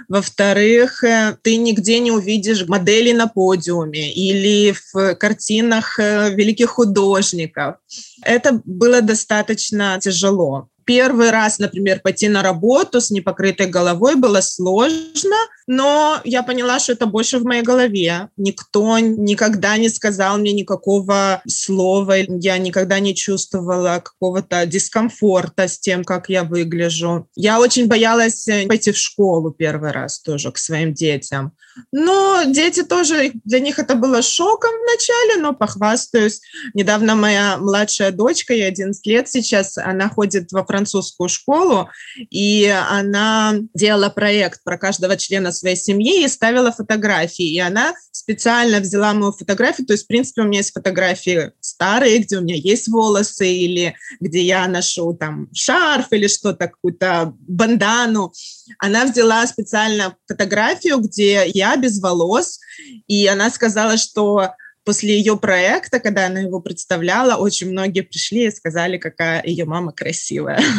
во-вторых, 0.07 1.03
э, 1.03 1.37
ты 1.41 1.57
нигде 1.57 1.99
не 1.99 2.11
увидишь 2.11 2.67
моделей 2.67 3.13
на 3.13 3.27
подиуме 3.27 4.11
или 4.11 4.73
в 4.73 5.15
картинах 5.15 5.99
э, 5.99 6.33
великих 6.33 6.69
художников. 6.69 7.75
Это 8.21 8.61
было 8.65 9.01
достаточно 9.01 9.99
тяжело 10.01 10.69
первый 10.89 11.29
раз, 11.29 11.59
например, 11.59 11.99
пойти 11.99 12.27
на 12.29 12.41
работу 12.41 12.99
с 12.99 13.11
непокрытой 13.11 13.67
головой 13.67 14.15
было 14.15 14.41
сложно, 14.41 15.35
но 15.67 16.19
я 16.23 16.41
поняла, 16.41 16.79
что 16.79 16.93
это 16.93 17.05
больше 17.05 17.37
в 17.37 17.43
моей 17.43 17.61
голове. 17.61 18.29
Никто 18.37 18.97
никогда 18.97 19.77
не 19.77 19.89
сказал 19.89 20.39
мне 20.39 20.51
никакого 20.51 21.43
слова, 21.47 22.15
я 22.17 22.57
никогда 22.57 22.99
не 22.99 23.13
чувствовала 23.13 24.01
какого-то 24.03 24.65
дискомфорта 24.65 25.67
с 25.67 25.77
тем, 25.77 26.03
как 26.03 26.27
я 26.27 26.43
выгляжу. 26.43 27.27
Я 27.35 27.59
очень 27.59 27.85
боялась 27.85 28.47
э, 28.47 28.65
пойти 28.65 28.91
в 28.91 28.97
школу 28.97 29.51
первый 29.51 29.91
раз 29.91 30.19
тоже 30.19 30.51
к 30.51 30.57
своим 30.57 30.95
детям. 30.95 31.53
Но 31.91 32.43
дети 32.47 32.83
тоже, 32.83 33.31
для 33.45 33.59
них 33.59 33.79
это 33.79 33.95
было 33.95 34.21
шоком 34.21 34.71
вначале, 34.71 35.41
но 35.41 35.53
похвастаюсь. 35.53 36.41
Недавно 36.73 37.15
моя 37.15 37.57
младшая 37.57 38.11
дочка, 38.11 38.53
ей 38.53 38.67
11 38.67 39.05
лет 39.05 39.29
сейчас, 39.29 39.77
она 39.77 40.09
ходит 40.09 40.51
во 40.51 40.63
французскую 40.79 41.27
школу, 41.27 41.89
и 42.29 42.65
она 42.89 43.55
делала 43.73 44.09
проект 44.09 44.63
про 44.63 44.77
каждого 44.77 45.17
члена 45.17 45.51
своей 45.51 45.75
семьи 45.75 46.23
и 46.23 46.27
ставила 46.27 46.71
фотографии. 46.71 47.53
И 47.53 47.59
она 47.59 47.93
специально 48.11 48.79
взяла 48.79 49.13
мою 49.13 49.33
фотографию, 49.33 49.85
то 49.85 49.93
есть, 49.93 50.05
в 50.05 50.07
принципе, 50.07 50.41
у 50.41 50.45
меня 50.45 50.59
есть 50.59 50.73
фотографии 50.73 51.51
старые, 51.59 52.19
где 52.19 52.37
у 52.37 52.41
меня 52.41 52.55
есть 52.55 52.87
волосы, 52.87 53.51
или 53.51 53.95
где 54.21 54.41
я 54.41 54.67
ношу 54.67 55.13
там 55.13 55.49
шарф 55.53 56.07
или 56.11 56.27
что-то, 56.27 56.67
какую-то 56.67 57.33
бандану. 57.39 58.31
Она 58.77 59.05
взяла 59.05 59.45
специально 59.47 60.15
фотографию, 60.27 60.99
где 60.99 61.45
я 61.53 61.75
без 61.75 61.99
волос, 61.99 62.59
и 63.07 63.27
она 63.27 63.49
сказала, 63.49 63.97
что 63.97 64.53
после 64.89 65.19
ее 65.19 65.37
проекта, 65.37 65.99
когда 65.99 66.25
она 66.25 66.39
его 66.39 66.61
представляла, 66.61 67.35
очень 67.35 67.69
многие 67.69 68.01
пришли 68.01 68.47
и 68.47 68.51
сказали, 68.51 68.97
какая 68.97 69.43
ее 69.45 69.65
мама 69.65 69.91
красивая. 69.91 70.59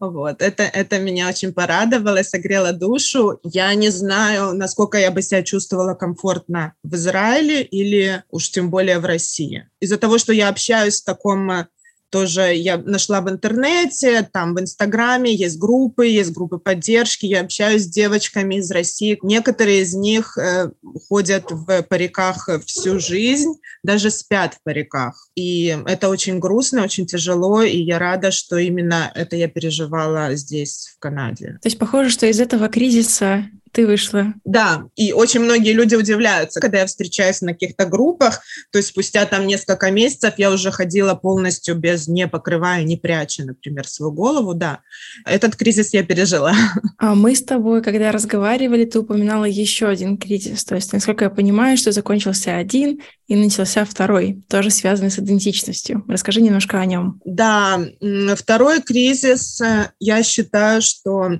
Вот, 0.00 0.42
это, 0.42 0.64
это 0.64 0.98
меня 0.98 1.28
очень 1.28 1.52
порадовало, 1.52 2.24
согрело 2.24 2.72
душу. 2.72 3.38
Я 3.44 3.72
не 3.74 3.90
знаю, 3.90 4.54
насколько 4.54 4.98
я 4.98 5.12
бы 5.12 5.22
себя 5.22 5.44
чувствовала 5.44 5.94
комфортно 5.94 6.74
в 6.82 6.96
Израиле 6.96 7.62
или 7.62 8.24
уж 8.28 8.50
тем 8.50 8.70
более 8.70 8.98
в 8.98 9.04
России. 9.04 9.68
Из-за 9.78 9.98
того, 9.98 10.18
что 10.18 10.32
я 10.32 10.48
общаюсь 10.48 11.00
в 11.00 11.04
таком 11.04 11.68
тоже 12.12 12.54
я 12.54 12.76
нашла 12.76 13.22
в 13.22 13.30
интернете, 13.30 14.28
там 14.30 14.54
в 14.54 14.60
Инстаграме 14.60 15.34
есть 15.34 15.58
группы, 15.58 16.06
есть 16.06 16.32
группы 16.32 16.58
поддержки, 16.58 17.24
я 17.24 17.40
общаюсь 17.40 17.84
с 17.84 17.88
девочками 17.88 18.56
из 18.56 18.70
России. 18.70 19.18
Некоторые 19.22 19.80
из 19.80 19.94
них 19.94 20.36
э, 20.36 20.70
ходят 21.08 21.50
в 21.50 21.82
париках 21.84 22.50
всю 22.66 23.00
жизнь, 23.00 23.54
даже 23.82 24.10
спят 24.10 24.54
в 24.54 24.62
париках. 24.62 25.26
И 25.34 25.76
это 25.86 26.10
очень 26.10 26.38
грустно, 26.38 26.82
очень 26.82 27.06
тяжело, 27.06 27.62
и 27.62 27.78
я 27.78 27.98
рада, 27.98 28.30
что 28.30 28.58
именно 28.58 29.10
это 29.14 29.36
я 29.36 29.48
переживала 29.48 30.34
здесь, 30.34 30.92
в 30.94 30.98
Канаде. 30.98 31.58
То 31.62 31.66
есть 31.68 31.78
похоже, 31.78 32.10
что 32.10 32.26
из 32.26 32.38
этого 32.40 32.68
кризиса 32.68 33.46
ты 33.72 33.86
вышла. 33.86 34.34
Да, 34.44 34.84
и 34.96 35.12
очень 35.12 35.40
многие 35.40 35.72
люди 35.72 35.94
удивляются, 35.94 36.60
когда 36.60 36.80
я 36.80 36.86
встречаюсь 36.86 37.40
на 37.40 37.52
каких-то 37.52 37.86
группах, 37.86 38.42
то 38.70 38.78
есть 38.78 38.90
спустя 38.90 39.24
там 39.24 39.46
несколько 39.46 39.90
месяцев 39.90 40.34
я 40.36 40.50
уже 40.50 40.70
ходила 40.70 41.14
полностью 41.14 41.74
без, 41.74 42.06
не 42.06 42.28
покрывая, 42.28 42.84
не 42.84 42.96
пряча, 42.96 43.44
например, 43.44 43.88
свою 43.88 44.12
голову, 44.12 44.52
да. 44.54 44.80
Этот 45.24 45.56
кризис 45.56 45.94
я 45.94 46.04
пережила. 46.04 46.52
А 46.98 47.16
мы 47.16 47.34
с 47.34 47.42
тобой, 47.42 47.82
когда 47.82 48.12
разговаривали, 48.12 48.84
ты 48.84 49.00
упоминала 49.00 49.44
еще 49.44 49.88
один 49.88 50.16
кризис, 50.16 50.64
то 50.64 50.76
есть, 50.76 50.92
насколько 50.92 51.24
я 51.24 51.30
понимаю, 51.30 51.76
что 51.76 51.90
закончился 51.90 52.56
один 52.56 53.00
и 53.26 53.34
начался 53.34 53.84
второй, 53.84 54.44
тоже 54.48 54.70
связанный 54.70 55.10
с 55.10 55.18
идентичностью. 55.18 56.04
Расскажи 56.06 56.40
немножко 56.40 56.78
о 56.78 56.86
нем. 56.86 57.20
Да, 57.24 57.80
второй 58.36 58.82
кризис, 58.82 59.60
э, 59.60 59.90
я 59.98 60.22
считаю, 60.22 60.80
что 60.80 61.38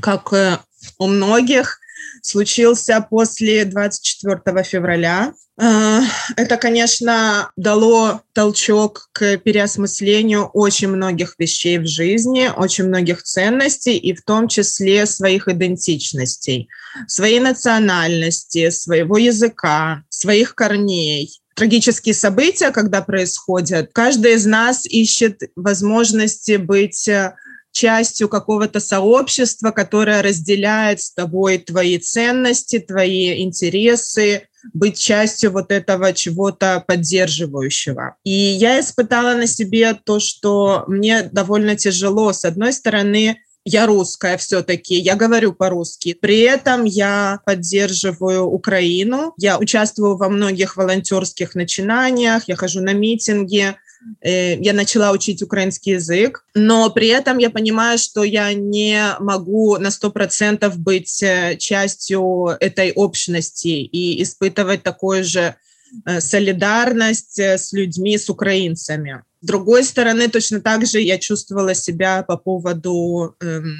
как 0.00 0.32
э, 0.32 0.58
у 0.98 1.06
многих 1.06 1.78
случился 2.22 3.04
после 3.08 3.64
24 3.64 4.64
февраля. 4.64 5.32
Э, 5.60 6.00
это, 6.36 6.56
конечно, 6.56 7.50
дало 7.56 8.22
толчок 8.32 9.08
к 9.12 9.38
переосмыслению 9.38 10.46
очень 10.46 10.88
многих 10.88 11.34
вещей 11.38 11.78
в 11.78 11.86
жизни, 11.86 12.50
очень 12.54 12.84
многих 12.84 13.22
ценностей, 13.22 13.96
и 13.96 14.14
в 14.14 14.22
том 14.22 14.48
числе 14.48 15.06
своих 15.06 15.48
идентичностей, 15.48 16.68
своей 17.06 17.40
национальности, 17.40 18.70
своего 18.70 19.18
языка, 19.18 20.02
своих 20.08 20.54
корней 20.54 21.40
трагические 21.58 22.14
события, 22.14 22.70
когда 22.70 23.02
происходят, 23.02 23.90
каждый 23.92 24.34
из 24.34 24.46
нас 24.46 24.86
ищет 24.86 25.42
возможности 25.56 26.54
быть 26.54 27.08
э, 27.08 27.34
частью 27.78 28.28
какого-то 28.28 28.80
сообщества, 28.80 29.70
которое 29.70 30.20
разделяет 30.20 31.00
с 31.00 31.12
тобой 31.12 31.58
твои 31.58 31.98
ценности, 31.98 32.80
твои 32.80 33.40
интересы, 33.44 34.48
быть 34.72 34.98
частью 34.98 35.52
вот 35.52 35.70
этого 35.70 36.12
чего-то 36.12 36.82
поддерживающего. 36.86 38.16
И 38.24 38.32
я 38.32 38.80
испытала 38.80 39.34
на 39.34 39.46
себе 39.46 39.94
то, 39.94 40.18
что 40.18 40.84
мне 40.88 41.22
довольно 41.22 41.76
тяжело. 41.76 42.32
С 42.32 42.44
одной 42.44 42.72
стороны, 42.72 43.38
я 43.64 43.86
русская 43.86 44.36
все-таки, 44.38 44.96
я 44.96 45.14
говорю 45.14 45.52
по-русски. 45.52 46.14
При 46.14 46.40
этом 46.40 46.84
я 46.84 47.38
поддерживаю 47.46 48.46
Украину, 48.46 49.34
я 49.36 49.56
участвую 49.58 50.16
во 50.16 50.28
многих 50.28 50.76
волонтерских 50.76 51.54
начинаниях, 51.54 52.48
я 52.48 52.56
хожу 52.56 52.80
на 52.80 52.92
митинги, 52.92 53.76
я 54.22 54.72
начала 54.72 55.12
учить 55.12 55.42
украинский 55.42 55.94
язык, 55.94 56.44
но 56.54 56.90
при 56.90 57.08
этом 57.08 57.38
я 57.38 57.50
понимаю, 57.50 57.98
что 57.98 58.24
я 58.24 58.52
не 58.52 59.16
могу 59.20 59.76
на 59.78 59.88
100% 59.88 60.76
быть 60.76 61.22
э, 61.22 61.56
частью 61.56 62.56
этой 62.60 62.92
общности 62.92 63.68
и 63.68 64.22
испытывать 64.22 64.82
такое 64.82 65.22
же 65.22 65.56
Э, 66.04 66.20
солидарность 66.20 67.38
э, 67.38 67.56
с 67.58 67.72
людьми, 67.72 68.18
с 68.18 68.28
украинцами. 68.28 69.22
С 69.40 69.46
другой 69.46 69.84
стороны, 69.84 70.28
точно 70.28 70.60
так 70.60 70.86
же 70.86 71.00
я 71.00 71.18
чувствовала 71.18 71.74
себя 71.74 72.22
по 72.22 72.36
поводу 72.36 73.36
эм, 73.40 73.76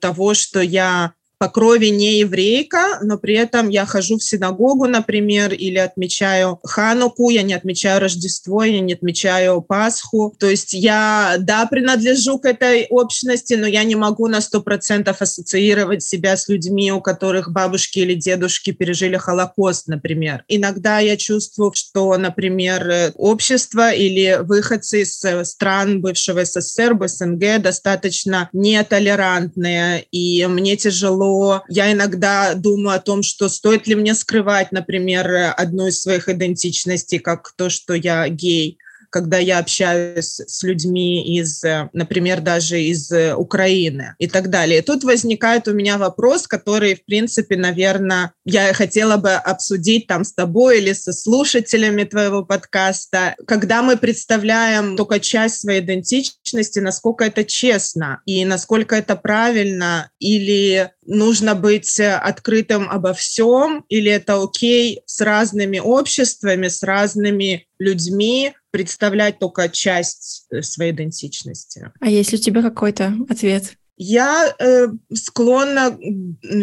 того, 0.00 0.34
что 0.34 0.60
я 0.60 1.12
по 1.42 1.48
крови 1.48 1.86
не 1.86 2.20
еврейка, 2.20 3.00
но 3.02 3.18
при 3.18 3.34
этом 3.34 3.68
я 3.68 3.84
хожу 3.84 4.16
в 4.16 4.22
синагогу, 4.22 4.86
например, 4.86 5.52
или 5.52 5.78
отмечаю 5.78 6.60
Хануку, 6.62 7.30
я 7.30 7.42
не 7.42 7.52
отмечаю 7.52 8.00
Рождество, 8.00 8.62
я 8.62 8.78
не 8.78 8.92
отмечаю 8.92 9.60
Пасху. 9.60 10.32
То 10.38 10.48
есть 10.48 10.72
я, 10.72 11.34
да, 11.40 11.66
принадлежу 11.66 12.38
к 12.38 12.44
этой 12.44 12.86
общности, 12.90 13.54
но 13.54 13.66
я 13.66 13.82
не 13.82 13.96
могу 13.96 14.28
на 14.28 14.40
сто 14.40 14.62
процентов 14.62 15.20
ассоциировать 15.20 16.04
себя 16.04 16.36
с 16.36 16.48
людьми, 16.48 16.92
у 16.92 17.00
которых 17.00 17.50
бабушки 17.50 17.98
или 17.98 18.14
дедушки 18.14 18.70
пережили 18.70 19.16
Холокост, 19.16 19.88
например. 19.88 20.44
Иногда 20.46 21.00
я 21.00 21.16
чувствую, 21.16 21.72
что, 21.74 22.16
например, 22.18 23.10
общество 23.16 23.90
или 23.90 24.38
выходцы 24.42 25.02
из 25.02 25.20
стран 25.48 26.00
бывшего 26.02 26.44
СССР, 26.44 26.96
СНГ 27.04 27.60
достаточно 27.60 28.48
нетолерантные, 28.52 30.06
и 30.12 30.46
мне 30.46 30.76
тяжело 30.76 31.31
я 31.68 31.92
иногда 31.92 32.54
думаю 32.54 32.96
о 32.96 33.00
том, 33.00 33.22
что 33.22 33.48
стоит 33.48 33.86
ли 33.86 33.94
мне 33.94 34.14
скрывать, 34.14 34.72
например, 34.72 35.54
одну 35.56 35.88
из 35.88 36.00
своих 36.00 36.28
идентичностей, 36.28 37.18
как 37.18 37.52
то, 37.56 37.70
что 37.70 37.94
я 37.94 38.28
гей 38.28 38.78
когда 39.12 39.36
я 39.36 39.58
общаюсь 39.58 40.40
с 40.40 40.62
людьми 40.62 41.36
из, 41.36 41.62
например, 41.92 42.40
даже 42.40 42.80
из 42.80 43.12
Украины 43.36 44.14
и 44.18 44.26
так 44.26 44.48
далее. 44.48 44.78
И 44.78 44.82
тут 44.82 45.04
возникает 45.04 45.68
у 45.68 45.74
меня 45.74 45.98
вопрос, 45.98 46.46
который, 46.48 46.94
в 46.96 47.04
принципе, 47.04 47.56
наверное, 47.56 48.32
я 48.46 48.72
хотела 48.72 49.18
бы 49.18 49.32
обсудить 49.32 50.06
там 50.06 50.24
с 50.24 50.32
тобой 50.32 50.78
или 50.78 50.94
со 50.94 51.12
слушателями 51.12 52.04
твоего 52.04 52.42
подкаста. 52.42 53.36
Когда 53.46 53.82
мы 53.82 53.98
представляем 53.98 54.96
только 54.96 55.20
часть 55.20 55.60
своей 55.60 55.80
идентичности, 55.80 56.78
насколько 56.78 57.24
это 57.24 57.44
честно 57.44 58.22
и 58.24 58.46
насколько 58.46 58.96
это 58.96 59.14
правильно, 59.14 60.10
или 60.20 60.90
нужно 61.04 61.54
быть 61.54 61.98
открытым 62.00 62.88
обо 62.88 63.12
всем, 63.12 63.84
или 63.88 64.10
это 64.10 64.42
окей 64.42 65.02
с 65.06 65.20
разными 65.20 65.78
обществами, 65.78 66.68
с 66.68 66.82
разными 66.82 67.66
людьми, 67.78 68.54
представлять 68.70 69.38
только 69.38 69.68
часть 69.68 70.46
э, 70.50 70.62
своей 70.62 70.92
идентичности. 70.92 71.92
А 72.00 72.08
есть 72.08 72.32
ли 72.32 72.38
у 72.38 72.40
тебя 72.40 72.62
какой-то 72.62 73.14
ответ? 73.28 73.74
Я 73.96 74.54
э, 74.58 74.88
склонна 75.12 75.96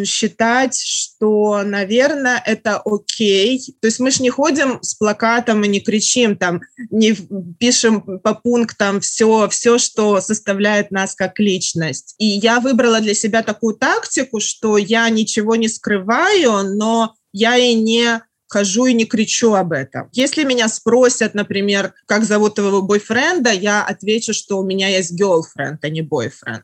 считать, 0.04 0.80
что, 0.80 1.64
наверное, 1.64 2.42
это 2.46 2.82
окей. 2.84 3.62
То 3.82 3.88
есть 3.88 4.00
мы 4.00 4.12
же 4.12 4.24
не 4.24 4.30
ходим 4.30 4.82
с 4.82 4.96
плакатом 4.96 5.64
и 5.64 5.68
не 5.68 5.80
кричим 5.80 6.36
там, 6.36 6.62
не 6.90 7.14
пишем 7.60 8.20
по 8.20 8.34
пунктам 8.34 9.00
все, 9.00 9.48
все, 9.50 9.78
что 9.78 10.22
составляет 10.22 10.92
нас 10.92 11.16
как 11.16 11.40
личность. 11.40 12.16
И 12.18 12.26
я 12.26 12.60
выбрала 12.60 13.00
для 13.00 13.14
себя 13.14 13.44
такую 13.44 13.76
тактику, 13.76 14.40
что 14.40 14.78
я 14.78 15.10
ничего 15.10 15.56
не 15.56 15.70
скрываю, 15.70 16.76
но 16.76 17.14
я 17.32 17.58
и 17.58 17.76
не 17.76 18.22
хожу 18.50 18.88
и 18.88 18.94
не 18.94 19.06
кричу 19.06 19.54
об 19.54 19.72
этом. 19.72 20.10
Если 20.12 20.44
меня 20.44 20.68
спросят, 20.68 21.36
например, 21.36 21.94
как 22.08 22.24
зовут 22.24 22.56
твоего 22.56 22.82
бойфренда, 22.82 23.52
я 23.52 23.84
отвечу, 23.84 24.34
что 24.34 24.58
у 24.58 24.66
меня 24.66 24.90
есть 24.90 25.20
girlfriend, 25.20 25.78
а 25.82 25.90
не 25.90 26.02
бойфренд. 26.02 26.64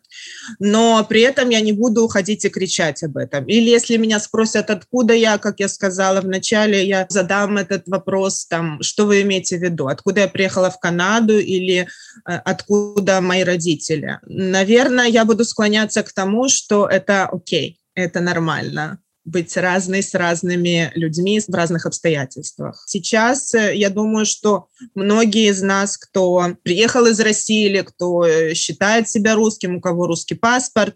Но 0.60 1.06
при 1.08 1.22
этом 1.22 1.50
я 1.50 1.62
не 1.62 1.74
буду 1.74 2.08
ходить 2.08 2.44
и 2.44 2.50
кричать 2.50 3.04
об 3.04 3.18
этом. 3.18 3.46
Или 3.46 3.70
если 3.70 3.98
меня 3.98 4.20
спросят, 4.20 4.70
откуда 4.70 5.13
я, 5.13 5.38
как 5.38 5.59
я 5.59 5.68
сказала 5.68 6.22
в 6.22 6.27
начале, 6.27 6.86
я 6.86 7.05
задам 7.09 7.57
этот 7.57 7.88
вопрос, 7.88 8.48
там, 8.48 8.81
что 8.81 9.05
вы 9.05 9.22
имеете 9.22 9.57
в 9.57 9.62
виду, 9.62 9.88
откуда 9.88 10.22
я 10.22 10.27
приехала 10.27 10.72
в 10.72 10.79
Канаду 10.79 11.38
или 11.38 11.81
э, 11.81 11.86
откуда 12.25 13.22
мои 13.22 13.44
родители. 13.44 14.20
Наверное, 14.25 15.07
я 15.07 15.24
буду 15.24 15.46
склоняться 15.46 16.01
к 16.01 16.12
тому, 16.12 16.50
что 16.50 16.88
это 16.88 17.27
окей, 17.27 17.79
это 17.94 18.22
нормально 18.22 19.00
быть 19.25 19.57
разной 19.57 20.03
с 20.03 20.14
разными 20.14 20.92
людьми 20.96 21.42
в 21.46 21.53
разных 21.53 21.85
обстоятельствах. 21.85 22.83
Сейчас 22.88 23.53
э, 23.55 23.75
я 23.75 23.90
думаю, 23.90 24.25
что 24.25 24.68
многие 24.94 25.50
из 25.50 25.61
нас, 25.61 25.98
кто 25.98 26.55
приехал 26.64 27.07
из 27.07 27.20
России 27.20 27.66
или 27.66 27.81
кто 27.81 28.25
э, 28.25 28.53
считает 28.53 29.09
себя 29.09 29.35
русским, 29.35 29.77
у 29.77 29.81
кого 29.81 30.05
русский 30.05 30.35
паспорт, 30.35 30.96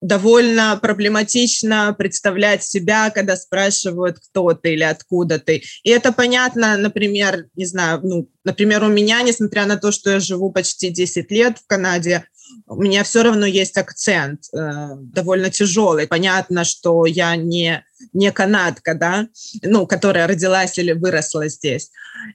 довольно 0.00 0.78
проблематично 0.80 1.94
представлять 1.96 2.64
себя, 2.64 3.10
когда 3.10 3.36
спрашивают, 3.36 4.18
кто 4.18 4.54
ты 4.54 4.72
или 4.74 4.82
откуда 4.82 5.38
ты. 5.38 5.62
И 5.82 5.90
это 5.90 6.12
понятно, 6.12 6.76
например, 6.78 7.48
не 7.54 7.66
знаю, 7.66 8.00
ну, 8.02 8.30
например, 8.44 8.82
у 8.84 8.88
меня, 8.88 9.20
несмотря 9.22 9.66
на 9.66 9.76
то, 9.76 9.92
что 9.92 10.10
я 10.10 10.20
живу 10.20 10.50
почти 10.50 10.88
10 10.88 11.30
лет 11.30 11.58
в 11.58 11.66
Канаде, 11.66 12.24
у 12.66 12.76
меня 12.76 13.02
все 13.04 13.22
равно 13.22 13.46
есть 13.46 13.76
акцент 13.76 14.44
э, 14.52 14.88
довольно 14.96 15.50
тяжелый. 15.50 16.06
Понятно, 16.06 16.64
что 16.64 17.06
я 17.06 17.36
не, 17.36 17.84
не 18.12 18.32
канадка, 18.32 18.94
да, 18.94 19.26
ну, 19.62 19.86
которая 19.86 20.26
родилась 20.26 20.78
или 20.78 20.92
выросла 20.92 21.48
здесь. 21.48 21.90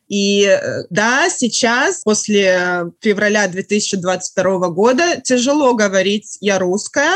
И 0.07 0.43
э, 0.45 0.83
да, 0.89 1.29
сейчас, 1.29 2.01
после 2.03 2.91
февраля 3.01 3.47
2022 3.47 4.69
года, 4.69 5.21
тяжело 5.23 5.73
говорить 5.73 6.37
«я 6.41 6.59
русская», 6.59 7.13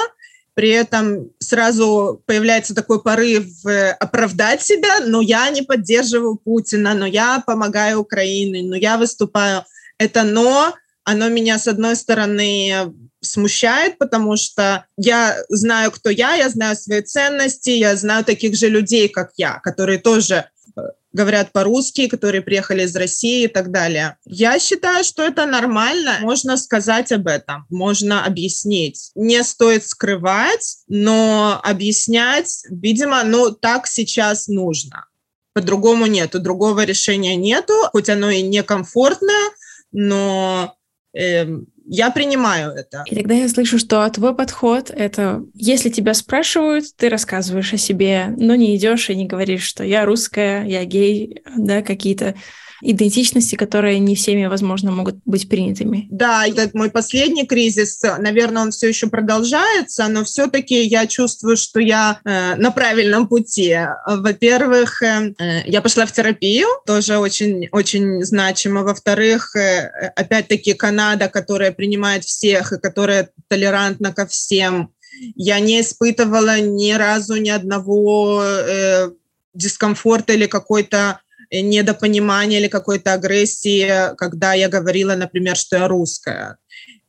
при 0.59 0.71
этом 0.71 1.29
сразу 1.39 2.21
появляется 2.25 2.75
такой 2.75 3.01
порыв 3.01 3.65
э, 3.65 3.91
оправдать 3.91 4.62
себя, 4.62 4.99
но 5.05 5.21
я 5.21 5.49
не 5.49 5.62
поддерживаю 5.62 6.35
Путина, 6.35 6.93
но 6.93 7.05
я 7.05 7.41
помогаю 7.45 7.99
Украине, 8.01 8.63
но 8.63 8.75
я 8.75 8.97
выступаю. 8.97 9.63
Это 9.97 10.23
«но» 10.23 10.73
оно 11.09 11.29
меня, 11.29 11.57
с 11.57 11.67
одной 11.67 11.95
стороны, 11.95 12.93
смущает, 13.21 13.97
потому 13.97 14.37
что 14.37 14.85
я 14.97 15.37
знаю, 15.49 15.91
кто 15.91 16.09
я, 16.09 16.35
я 16.35 16.49
знаю 16.49 16.75
свои 16.75 17.01
ценности, 17.01 17.71
я 17.71 17.95
знаю 17.95 18.23
таких 18.23 18.55
же 18.55 18.69
людей, 18.69 19.09
как 19.09 19.31
я, 19.35 19.59
которые 19.59 19.99
тоже 19.99 20.45
э, 20.77 20.81
говорят 21.11 21.51
по-русски, 21.51 22.07
которые 22.07 22.41
приехали 22.41 22.83
из 22.83 22.95
России 22.95 23.43
и 23.43 23.47
так 23.47 23.71
далее. 23.71 24.17
Я 24.25 24.59
считаю, 24.59 25.03
что 25.03 25.23
это 25.23 25.45
нормально. 25.45 26.19
Можно 26.21 26.57
сказать 26.57 27.11
об 27.11 27.27
этом, 27.27 27.65
можно 27.69 28.25
объяснить. 28.25 29.11
Не 29.15 29.43
стоит 29.43 29.85
скрывать, 29.85 30.77
но 30.87 31.59
объяснять, 31.63 32.63
видимо, 32.69 33.23
ну 33.23 33.51
так 33.51 33.87
сейчас 33.87 34.47
нужно. 34.47 35.05
По-другому 35.53 36.05
нету, 36.05 36.39
другого 36.39 36.85
решения 36.85 37.35
нету, 37.35 37.73
хоть 37.91 38.07
оно 38.07 38.29
и 38.29 38.41
некомфортное, 38.43 39.49
но 39.91 40.78
я 41.13 42.11
принимаю 42.11 42.71
это. 42.71 43.03
И 43.07 43.15
тогда 43.15 43.33
я 43.33 43.49
слышу, 43.49 43.79
что 43.79 44.07
твой 44.09 44.35
подход— 44.35 44.91
это 44.95 45.43
если 45.55 45.89
тебя 45.89 46.13
спрашивают, 46.13 46.85
ты 46.95 47.09
рассказываешь 47.09 47.73
о 47.73 47.77
себе, 47.77 48.27
но 48.37 48.55
не 48.55 48.75
идешь 48.75 49.09
и 49.09 49.15
не 49.15 49.25
говоришь, 49.25 49.63
что 49.63 49.83
я 49.83 50.05
русская, 50.05 50.65
я 50.65 50.85
гей, 50.85 51.41
да, 51.57 51.81
какие-то 51.81 52.35
идентичности, 52.81 53.55
которые 53.55 53.99
не 53.99 54.15
всеми, 54.15 54.45
возможно, 54.45 54.91
могут 54.91 55.17
быть 55.25 55.49
принятыми. 55.49 56.07
Да, 56.09 56.47
этот 56.47 56.73
мой 56.73 56.89
последний 56.89 57.45
кризис, 57.45 58.01
наверное, 58.19 58.63
он 58.63 58.71
все 58.71 58.87
еще 58.87 59.07
продолжается, 59.07 60.07
но 60.07 60.23
все-таки 60.23 60.83
я 60.83 61.07
чувствую, 61.07 61.57
что 61.57 61.79
я 61.79 62.19
э, 62.23 62.55
на 62.55 62.71
правильном 62.71 63.27
пути. 63.27 63.77
Во-первых, 64.05 65.01
э, 65.03 65.33
э 65.39 65.61
я 65.65 65.81
пошла 65.81 66.05
в 66.05 66.11
терапию, 66.11 66.67
тоже 66.85 67.17
очень, 67.17 67.67
очень 67.71 68.23
значимо. 68.23 68.83
Во-вторых, 68.83 69.55
э, 69.55 70.11
опять-таки 70.15 70.73
Канада, 70.73 71.27
которая 71.27 71.71
принимает 71.71 72.23
всех 72.23 72.73
и 72.73 72.79
которая 72.79 73.29
толерантна 73.47 74.13
ко 74.13 74.25
всем. 74.25 74.91
Я 75.35 75.59
не 75.59 75.81
испытывала 75.81 76.59
ни 76.59 76.91
разу 76.93 77.35
ни 77.35 77.49
одного 77.49 78.41
э, 78.43 79.09
дискомфорта 79.53 80.33
или 80.33 80.45
какой-то 80.45 81.19
недопонимания 81.51 82.59
или 82.59 82.67
какой-то 82.67 83.13
агрессии, 83.13 84.15
когда 84.15 84.53
я 84.53 84.69
говорила, 84.69 85.15
например, 85.15 85.55
что 85.55 85.77
я 85.77 85.88
русская. 85.88 86.57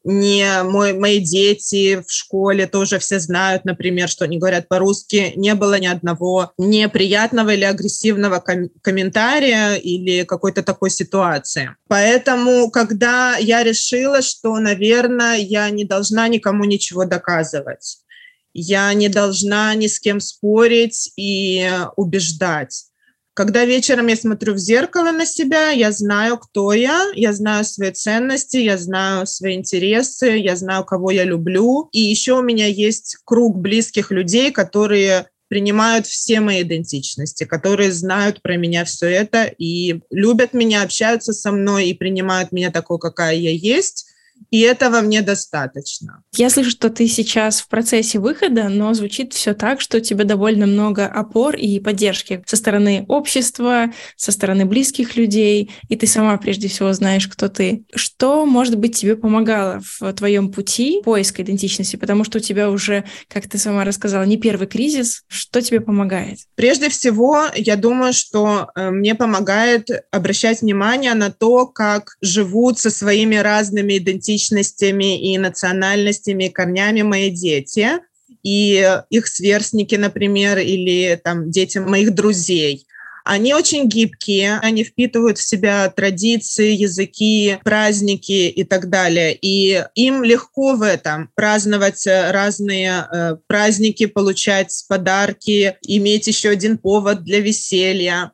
не 0.03 0.63
мой, 0.63 0.95
мои 0.95 1.21
дети 1.21 2.03
в 2.07 2.11
школе 2.11 2.67
тоже 2.67 2.99
все 2.99 3.19
знают, 3.21 3.65
например, 3.67 4.09
что 4.09 4.25
они 4.25 4.39
говорят 4.39 4.67
по-русски. 4.69 5.35
Не 5.37 5.55
было 5.55 5.79
ни 5.79 5.87
одного 5.87 6.53
неприятного 6.57 7.51
или 7.51 7.65
агрессивного 7.65 8.41
ком- 8.41 8.71
комментария 8.83 9.75
или 9.75 10.25
какой-то 10.25 10.63
такой 10.63 10.91
ситуации. 10.91 11.77
Поэтому, 11.89 12.71
когда 12.71 13.37
я 13.37 13.63
решила, 13.63 14.23
что, 14.23 14.59
наверное, 14.59 15.37
я 15.37 15.69
не 15.69 15.85
должна 15.85 16.29
никому 16.29 16.65
ничего 16.65 17.05
доказывать, 17.05 17.99
я 18.55 18.93
не 18.95 19.09
должна 19.09 19.75
ни 19.75 19.87
с 19.87 20.01
кем 20.01 20.19
спорить 20.19 21.13
и 21.17 21.71
убеждать, 21.97 22.90
когда 23.35 23.65
вечером 23.65 24.09
я 24.09 24.17
смотрю 24.17 24.55
в 24.55 24.59
зеркало 24.59 25.13
на 25.13 25.25
себя, 25.25 25.71
я 25.71 25.93
знаю, 25.93 26.39
кто 26.39 26.73
я, 26.73 27.07
я 27.15 27.33
знаю 27.33 27.65
свои 27.65 27.91
ценности, 27.91 28.59
я 28.59 28.77
знаю 28.77 29.27
свои 29.27 29.55
интересы, 29.55 30.37
я 30.37 30.57
знаю, 30.57 30.85
кого 30.85 31.11
я 31.11 31.25
люблю. 31.25 31.89
И 31.93 32.01
еще 32.01 32.39
у 32.39 32.43
меня 32.43 32.67
есть 32.67 33.19
круг 33.25 33.59
близких 33.59 34.11
людей, 34.11 34.51
которые 34.51 35.27
принимают 35.49 36.07
все 36.07 36.41
мои 36.41 36.63
идентичности, 36.63 37.45
которые 37.45 37.91
знают 37.91 38.41
про 38.41 38.57
меня 38.57 38.85
все 38.85 39.09
это 39.09 39.45
и 39.45 40.01
любят 40.11 40.53
меня, 40.55 40.83
общаются 40.83 41.33
со 41.33 41.51
мной 41.51 41.89
и 41.89 41.95
принимают 41.95 42.53
меня 42.53 42.71
такой, 42.71 42.99
какая 42.99 43.35
я 43.35 43.51
есть 43.51 44.07
и 44.51 44.61
этого 44.61 45.01
мне 45.01 45.23
достаточно. 45.23 46.23
Я 46.35 46.51
слышу, 46.51 46.71
что 46.71 46.91
ты 46.91 47.07
сейчас 47.07 47.61
в 47.61 47.69
процессе 47.69 48.19
выхода, 48.19 48.69
но 48.69 48.95
звучит 48.95 49.33
все 49.33 49.55
так, 49.55 49.81
что 49.81 49.99
у 49.99 50.01
тебя 50.01 50.25
довольно 50.25 50.67
много 50.67 51.07
опор 51.07 51.55
и 51.55 51.79
поддержки 51.79 52.43
со 52.47 52.57
стороны 52.57 53.05
общества, 53.09 53.93
со 54.17 54.33
стороны 54.33 54.65
близких 54.65 55.17
людей, 55.17 55.71
и 55.89 55.97
ты 55.97 56.07
сама 56.07 56.37
прежде 56.39 56.69
всего 56.69 56.93
знаешь, 56.93 57.29
кто 57.29 57.49
ты. 57.49 57.85
Что, 57.95 58.47
может 58.47 58.77
быть, 58.77 58.97
тебе 58.97 59.17
помогало 59.17 59.81
в 60.01 60.13
твоем 60.15 60.51
пути 60.51 61.01
поиска 61.05 61.43
идентичности? 61.43 61.97
Потому 61.97 62.25
что 62.25 62.39
у 62.39 62.41
тебя 62.41 62.71
уже, 62.71 63.05
как 63.29 63.49
ты 63.49 63.59
сама 63.59 63.85
рассказала, 63.85 64.25
не 64.25 64.37
первый 64.37 64.67
кризис. 64.67 65.23
Что 65.29 65.63
тебе 65.63 65.81
помогает? 65.81 66.39
Прежде 66.55 66.89
всего, 66.89 67.45
я 67.55 67.77
думаю, 67.77 68.13
что 68.13 68.71
э, 68.75 68.91
мне 68.91 69.15
помогает 69.15 69.89
обращать 70.11 70.63
внимание 70.63 71.15
на 71.15 71.31
то, 71.31 71.67
как 71.67 72.17
живут 72.21 72.79
со 72.79 72.91
своими 72.91 73.37
разными 73.37 73.99
идентичностями 73.99 74.30
идентичностями 74.31 75.33
и 75.33 75.39
национальностями, 75.39 76.49
корнями 76.49 77.03
мои 77.03 77.31
дети, 77.31 77.89
и 78.43 79.01
их 79.11 79.27
сверстники, 79.27 79.97
например, 79.97 80.59
или 80.59 81.21
там 81.23 81.51
дети 81.51 81.79
моих 81.79 82.15
друзей. 82.15 82.87
Они 83.23 83.53
очень 83.53 83.87
гибкие, 83.87 84.59
они 84.63 84.83
впитывают 84.83 85.39
в 85.39 85.47
себя 85.47 85.91
традиции, 85.91 86.73
языки, 86.73 87.59
праздники 87.63 88.49
и 88.49 88.65
так 88.65 88.89
далее. 88.89 89.37
И 89.41 89.85
им 89.95 90.25
легко 90.25 90.75
в 90.75 90.83
этом 90.83 91.29
праздновать 91.35 92.07
разные 92.07 93.07
э, 93.13 93.37
праздники, 93.47 94.07
получать 94.07 94.85
подарки, 94.89 95.77
иметь 95.83 96.29
еще 96.29 96.49
один 96.49 96.79
повод 96.79 97.23
для 97.23 97.41
веселья. 97.41 98.33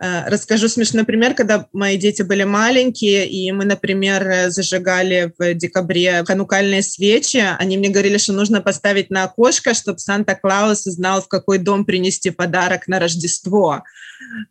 Э, 0.00 0.28
расскажу 0.28 0.68
смешной 0.68 1.04
пример, 1.04 1.34
когда 1.34 1.66
мои 1.72 1.96
дети 1.96 2.22
были 2.22 2.44
маленькие, 2.44 3.28
и 3.28 3.52
мы, 3.52 3.64
например, 3.64 4.26
э, 4.26 4.50
зажигали 4.50 5.32
в 5.38 5.54
декабре 5.54 6.24
канукальные 6.24 6.82
свечи. 6.82 7.42
Они 7.58 7.76
мне 7.76 7.88
говорили, 7.88 8.18
что 8.18 8.32
нужно 8.32 8.60
поставить 8.60 9.10
на 9.10 9.24
окошко, 9.24 9.74
чтобы 9.74 9.98
Санта-Клаус 9.98 10.84
знал, 10.84 11.22
в 11.22 11.28
какой 11.28 11.58
дом 11.58 11.84
принести 11.84 12.30
подарок 12.30 12.88
на 12.88 12.98
Рождество. 12.98 13.84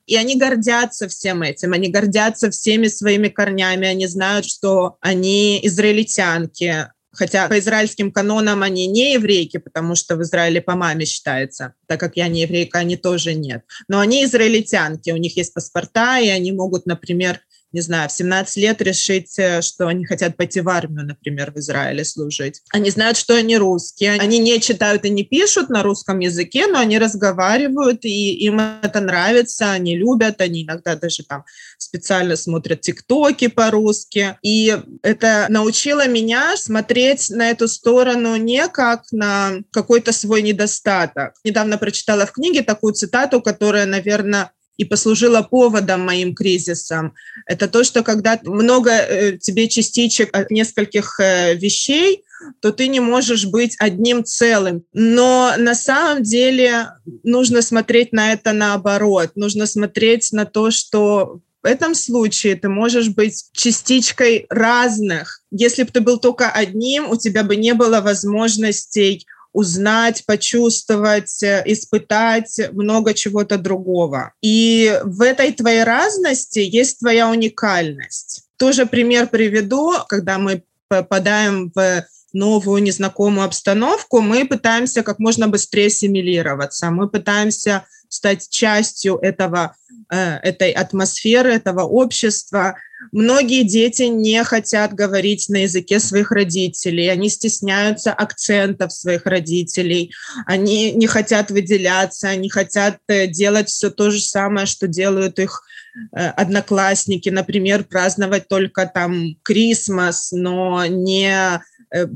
И 0.05 0.15
они 0.15 0.38
гордятся 0.38 1.08
всем 1.08 1.41
этим, 1.41 1.73
они 1.73 1.89
гордятся 1.89 2.49
всеми 2.49 2.88
своими 2.88 3.27
корнями, 3.27 3.88
они 3.88 4.08
знают, 4.08 4.45
что 4.45 4.97
они 5.01 5.60
израильтянки, 5.63 6.88
Хотя 7.12 7.48
по 7.48 7.58
израильским 7.58 8.12
канонам 8.12 8.62
они 8.62 8.86
не 8.88 9.13
еврейки, 9.13 9.58
потому 9.58 9.95
что 9.95 10.15
в 10.15 10.22
Израиле 10.22 10.62
по 10.62 10.76
маме 10.76 11.06
считается, 11.06 11.74
так 11.88 12.00
как 12.00 12.15
я 12.17 12.28
не 12.28 12.41
еврейка, 12.41 12.80
они 12.80 12.98
тоже 12.98 13.34
нет. 13.34 13.63
Но 13.88 14.00
они 14.00 14.26
израильтянки, 14.26 15.10
у 15.10 15.17
них 15.17 15.36
есть 15.36 15.54
паспорта, 15.54 16.19
и 16.19 16.30
они 16.30 16.52
могут, 16.52 16.86
например, 16.86 17.41
не 17.71 17.82
знаю, 17.82 18.10
в 18.10 18.12
17 18.12 18.58
лет 18.58 18.82
решить, 18.82 19.38
э, 19.38 19.62
что 19.62 19.88
они 19.88 20.05
хотят 20.05 20.38
пойти 20.38 20.62
в 20.62 20.69
армию, 20.69 21.05
например, 21.05 21.51
в 21.51 21.58
Израиле 21.58 22.03
служить. 22.03 22.62
Они 22.71 22.89
знают, 22.89 23.17
что 23.17 23.36
они 23.36 23.58
русские. 23.58 24.13
Они 24.13 24.39
не 24.39 24.60
читают 24.60 25.05
и 25.05 25.10
не 25.10 25.23
пишут 25.23 25.69
на 25.69 25.84
русском 25.84 26.19
языке, 26.19 26.67
но 26.67 26.79
они 26.79 26.97
разговаривают, 26.97 28.05
и 28.05 28.34
им 28.45 28.60
это 28.60 28.99
нравится, 28.99 29.71
они 29.71 29.97
любят, 29.97 30.41
они 30.41 30.63
иногда 30.63 30.95
даже 30.95 31.23
там 31.23 31.45
специально 31.77 32.36
смотрят 32.36 32.82
тиктоки 32.82 33.47
по-русски. 33.47 34.38
И 34.41 34.77
это 35.03 35.45
научило 35.49 36.08
меня 36.08 36.55
смотреть 36.58 37.29
на 37.29 37.51
эту 37.51 37.67
сторону 37.67 38.36
не 38.36 38.67
как 38.67 39.03
на 39.12 39.60
какой-то 39.71 40.12
свой 40.12 40.41
недостаток. 40.41 41.34
Недавно 41.43 41.77
прочитала 41.77 42.25
в 42.25 42.32
книге 42.32 42.63
такую 42.63 42.93
цитату, 42.93 43.41
которая, 43.41 43.86
наверное, 43.86 44.51
и 44.80 44.86
послужило 44.86 45.42
поводом 45.42 46.06
моим 46.06 46.34
кризисам. 46.34 47.13
Это 47.46 47.68
то, 47.68 47.84
что 47.84 48.02
когда 48.02 48.39
много 48.44 48.92
э, 48.92 49.38
тебе 49.38 49.68
частичек 49.68 50.30
от 50.32 50.52
нескольких 50.52 51.20
э, 51.20 51.56
вещей, 51.56 52.24
то 52.62 52.72
ты 52.72 52.88
не 52.88 53.02
можешь 53.02 53.46
быть 53.46 53.76
одним 53.78 54.24
целым. 54.24 54.84
Но 54.94 55.52
на 55.58 55.76
самом 55.76 56.24
деле 56.24 56.92
нужно 57.24 57.62
смотреть 57.62 58.13
на 58.13 58.32
это 58.32 58.54
наоборот. 58.54 59.32
Нужно 59.36 59.65
смотреть 59.65 60.32
на 60.32 60.46
то, 60.46 60.72
что 60.72 61.42
в 61.62 61.65
этом 61.65 61.94
случае 61.94 62.56
ты 62.56 62.70
можешь 62.70 63.10
быть 63.10 63.50
частичкой 63.52 64.46
разных. 64.50 65.42
Если 65.52 65.84
бы 65.84 65.92
ты 65.92 66.00
был 66.00 66.20
только 66.20 66.50
одним, 66.50 67.10
у 67.10 67.18
тебя 67.18 67.44
бы 67.44 67.58
не 67.58 67.74
было 67.74 68.00
возможностей 68.00 69.28
узнать, 69.53 70.25
почувствовать, 70.25 71.41
э, 71.43 71.63
испытать 71.65 72.59
много 72.71 73.13
чего-то 73.13 73.57
другого. 73.57 74.33
И 74.41 74.99
в 75.03 75.21
этой 75.21 75.51
твоей 75.51 75.83
разности 75.83 76.59
есть 76.59 76.99
твоя 76.99 77.29
уникальность. 77.29 78.43
Тоже 78.57 78.85
пример 78.85 79.27
приведу, 79.27 79.93
когда 80.07 80.38
мы 80.38 80.63
попадаем 80.88 81.71
в 81.73 82.05
новую 82.33 82.83
незнакомую 82.83 83.45
обстановку, 83.45 84.21
мы 84.21 84.45
пытаемся 84.45 85.03
как 85.03 85.19
можно 85.19 85.47
быстрее 85.47 85.88
ассимилироваться, 85.88 86.91
мы 86.91 87.09
пытаемся 87.09 87.85
стать 88.07 88.49
частью 88.49 89.17
этого, 89.17 89.75
этой 90.10 90.72
атмосферы, 90.72 91.54
этого 91.54 91.84
общества, 91.84 92.76
Многие 93.12 93.63
дети 93.63 94.04
не 94.04 94.43
хотят 94.43 94.93
говорить 94.93 95.48
на 95.48 95.63
языке 95.63 96.00
своих 96.00 96.32
родителей, 96.32 97.08
они 97.08 97.30
стесняются 97.30 98.12
акцентов 98.12 98.91
своих 98.91 99.26
родителей, 99.26 100.12
они 100.45 100.91
не 100.91 101.08
хотят 101.08 101.50
выделяться, 101.50 102.28
они 102.28 102.50
хотят 102.50 102.98
э, 103.08 103.28
делать 103.28 103.69
все 103.69 103.89
то 103.89 104.12
же 104.12 104.19
самое, 104.19 104.65
что 104.65 104.88
делают 104.88 105.39
их 105.39 105.63
э, 106.12 106.28
одноклассники, 106.28 107.30
например, 107.30 107.86
праздновать 107.86 108.50
только 108.50 108.86
там 108.86 109.36
Крисмас, 109.43 110.34
но 110.34 110.86
не 110.86 111.32
э, 111.32 112.08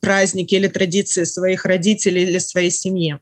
праздники 0.00 0.54
или 0.54 0.68
традиции 0.68 1.24
своих 1.24 1.66
родителей 1.66 2.22
или 2.22 2.38
своей 2.38 2.70
семьи. 2.70 3.18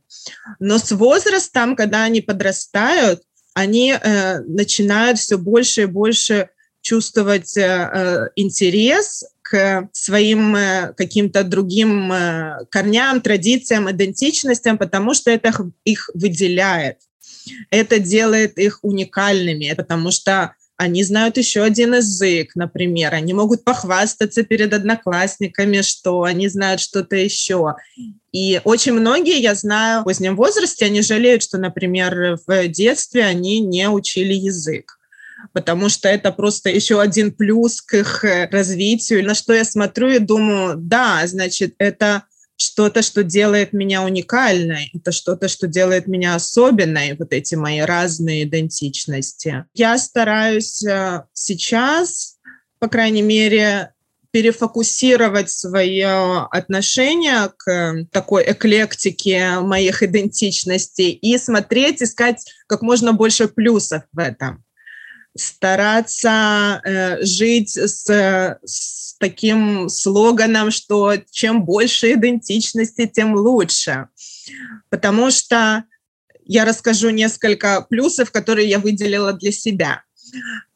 Но 0.60 0.78
с 0.78 0.92
возрастом, 0.92 1.74
когда 1.74 2.04
они 2.04 2.20
подрастают, 2.20 3.22
они 3.58 3.92
э, 3.92 4.38
начинают 4.42 5.18
все 5.18 5.36
больше 5.36 5.82
и 5.82 5.86
больше 5.86 6.48
чувствовать 6.80 7.56
э, 7.56 7.62
э, 7.62 8.28
интерес 8.36 9.24
к 9.42 9.88
своим 9.92 10.54
э, 10.54 10.94
каким-то 10.96 11.42
другим 11.42 12.12
корням, 12.70 13.20
традициям, 13.20 13.90
идентичностям, 13.90 14.78
потому 14.78 15.12
что 15.12 15.32
это 15.32 15.52
их 15.84 16.08
выделяет. 16.14 16.98
Это 17.70 17.98
делает 17.98 18.58
их 18.58 18.78
уникальными, 18.82 19.74
потому 19.76 20.12
что 20.12 20.54
они 20.78 21.02
знают 21.02 21.36
еще 21.36 21.62
один 21.62 21.94
язык, 21.94 22.52
например, 22.54 23.12
они 23.12 23.34
могут 23.34 23.64
похвастаться 23.64 24.44
перед 24.44 24.72
одноклассниками, 24.72 25.82
что 25.82 26.22
они 26.22 26.48
знают 26.48 26.80
что-то 26.80 27.16
еще. 27.16 27.74
И 28.30 28.60
очень 28.62 28.92
многие, 28.92 29.40
я 29.40 29.56
знаю, 29.56 30.02
в 30.02 30.04
позднем 30.04 30.36
возрасте, 30.36 30.86
они 30.86 31.02
жалеют, 31.02 31.42
что, 31.42 31.58
например, 31.58 32.38
в 32.46 32.68
детстве 32.68 33.24
они 33.24 33.58
не 33.60 33.90
учили 33.90 34.32
язык 34.32 34.94
потому 35.52 35.88
что 35.88 36.08
это 36.08 36.32
просто 36.32 36.68
еще 36.68 37.00
один 37.00 37.32
плюс 37.32 37.80
к 37.80 37.94
их 37.94 38.24
э, 38.24 38.48
развитию. 38.50 39.24
На 39.24 39.34
что 39.34 39.54
я 39.54 39.64
смотрю 39.64 40.08
и 40.08 40.18
думаю, 40.18 40.76
да, 40.76 41.22
значит, 41.26 41.74
это 41.78 42.24
что-то, 42.58 43.02
что 43.02 43.22
делает 43.22 43.72
меня 43.72 44.02
уникальной, 44.02 44.90
это 44.92 45.12
что-то, 45.12 45.48
что 45.48 45.68
делает 45.68 46.08
меня 46.08 46.34
особенной, 46.34 47.16
вот 47.16 47.32
эти 47.32 47.54
мои 47.54 47.80
разные 47.80 48.42
идентичности. 48.42 49.64
Я 49.74 49.96
стараюсь 49.96 50.82
э, 50.84 51.22
сейчас, 51.32 52.38
по 52.80 52.88
крайней 52.88 53.22
мере, 53.22 53.92
перефокусировать 54.32 55.50
свое 55.50 56.46
отношение 56.50 57.50
к 57.56 58.06
такой 58.10 58.44
эклектике 58.50 59.60
моих 59.60 60.02
идентичностей 60.02 61.12
и 61.12 61.38
смотреть, 61.38 62.02
искать 62.02 62.44
как 62.66 62.82
можно 62.82 63.12
больше 63.12 63.48
плюсов 63.48 64.02
в 64.12 64.18
этом 64.18 64.64
стараться 65.40 66.80
э, 66.84 67.24
жить 67.24 67.76
с, 67.76 68.06
с 68.64 69.16
таким 69.18 69.88
слоганом, 69.88 70.70
что 70.70 71.14
чем 71.30 71.64
больше 71.64 72.12
идентичности, 72.14 73.06
тем 73.06 73.34
лучше. 73.34 74.08
Потому 74.90 75.30
что 75.30 75.84
я 76.44 76.64
расскажу 76.64 77.10
несколько 77.10 77.82
плюсов, 77.82 78.30
которые 78.30 78.68
я 78.68 78.78
выделила 78.78 79.32
для 79.32 79.52
себя. 79.52 80.02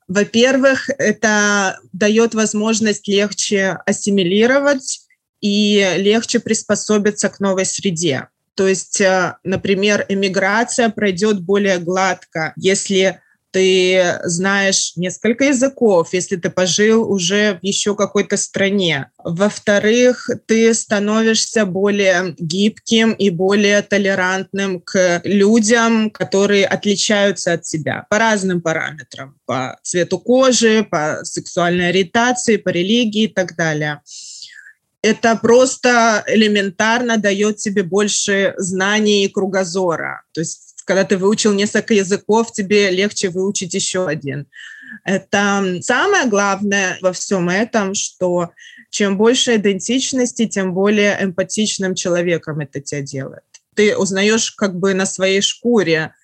Во-первых, 0.09 0.91
это 0.99 1.79
дает 1.93 2.35
возможность 2.35 3.09
легче 3.09 3.79
ассимилировать 3.87 5.07
и 5.41 5.95
легче 5.97 6.39
приспособиться 6.39 7.29
к 7.29 7.41
новой 7.41 7.65
среде. 7.65 8.29
То 8.55 8.69
есть, 8.69 9.01
э, 9.01 9.37
например, 9.45 10.05
эмиграция 10.09 10.91
пройдет 10.91 11.41
более 11.41 11.79
гладко, 11.79 12.53
если 12.57 13.21
ты 13.53 14.19
знаешь 14.25 14.93
несколько 14.97 15.45
языков, 15.45 16.09
если 16.13 16.37
ты 16.37 16.51
пожил 16.51 17.11
уже 17.11 17.59
в 17.61 17.65
еще 17.65 17.95
какой-то 17.95 18.37
стране. 18.37 19.11
Во-вторых, 19.23 20.29
ты 20.47 20.73
становишься 20.75 21.67
более 21.67 22.35
гибким 22.39 23.13
и 23.13 23.31
более 23.31 23.83
толерантным 23.83 24.81
к 24.81 25.21
людям, 25.25 26.11
которые 26.11 26.67
отличаются 26.67 27.53
от 27.53 27.63
тебя 27.63 28.07
по 28.11 28.19
разным 28.19 28.63
параметрам, 28.63 29.37
по 29.45 29.79
цвету 29.83 30.19
кожи, 30.19 30.87
по 30.91 31.21
сексуальной 31.23 31.91
ориентации, 31.91 32.57
по 32.57 32.71
религии 32.71 33.25
и 33.25 33.29
так 33.29 33.55
далее 33.55 34.01
это 35.03 35.37
просто 35.37 36.23
элементарно 36.29 37.19
дает 37.19 37.57
тебе 37.57 37.83
больше 37.83 38.55
знаний 38.57 39.25
и 39.25 39.29
кругозора. 39.29 40.23
То 40.33 40.41
есть 40.41 40.72
когда 40.85 41.05
ты 41.05 41.17
выучил 41.17 41.53
несколько 41.53 41.95
языков, 41.95 42.53
тебе 42.53 42.91
легче 42.91 43.29
выучить 43.31 43.75
еще 43.75 44.07
один. 44.07 44.47
Это 45.05 45.79
самое 45.81 46.27
главное 46.27 46.99
во 47.01 47.13
всем 47.13 47.49
этом, 47.49 47.95
что 47.95 48.51
чем 48.91 49.17
больше 49.17 49.57
идентичности, 49.57 50.47
тем 50.47 50.75
более 50.75 51.17
эмпатичным 51.21 51.95
человеком 51.95 52.61
это 52.61 52.81
тебя 52.81 53.01
делает. 53.01 53.43
Ты 53.75 53.97
узнаешь 53.97 54.51
как 54.51 54.79
бы 54.79 54.93
на 54.93 55.07
своей 55.07 55.41
шкуре 55.41 56.15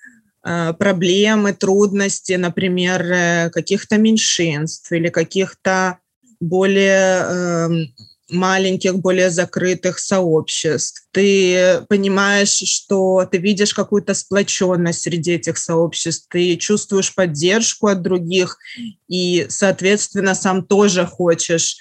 э, 0.44 0.74
проблемы, 0.74 1.54
трудности, 1.54 2.34
например, 2.34 3.02
э, 3.02 3.50
каких-то 3.50 3.96
меньшинств 3.96 4.92
или 4.92 5.08
каких-то 5.08 5.98
более 6.40 7.22
эм, 7.22 7.94
маленьких, 8.30 8.98
более 8.98 9.30
закрытых 9.30 9.98
сообществ. 9.98 11.06
Ты 11.12 11.82
понимаешь, 11.88 12.56
что 12.56 13.26
ты 13.30 13.38
видишь 13.38 13.74
какую-то 13.74 14.14
сплоченность 14.14 15.00
среди 15.00 15.32
этих 15.32 15.58
сообществ, 15.58 16.26
ты 16.30 16.56
чувствуешь 16.56 17.14
поддержку 17.14 17.88
от 17.88 18.02
других, 18.02 18.58
и, 19.08 19.46
соответственно, 19.48 20.34
сам 20.34 20.64
тоже 20.64 21.06
хочешь 21.06 21.76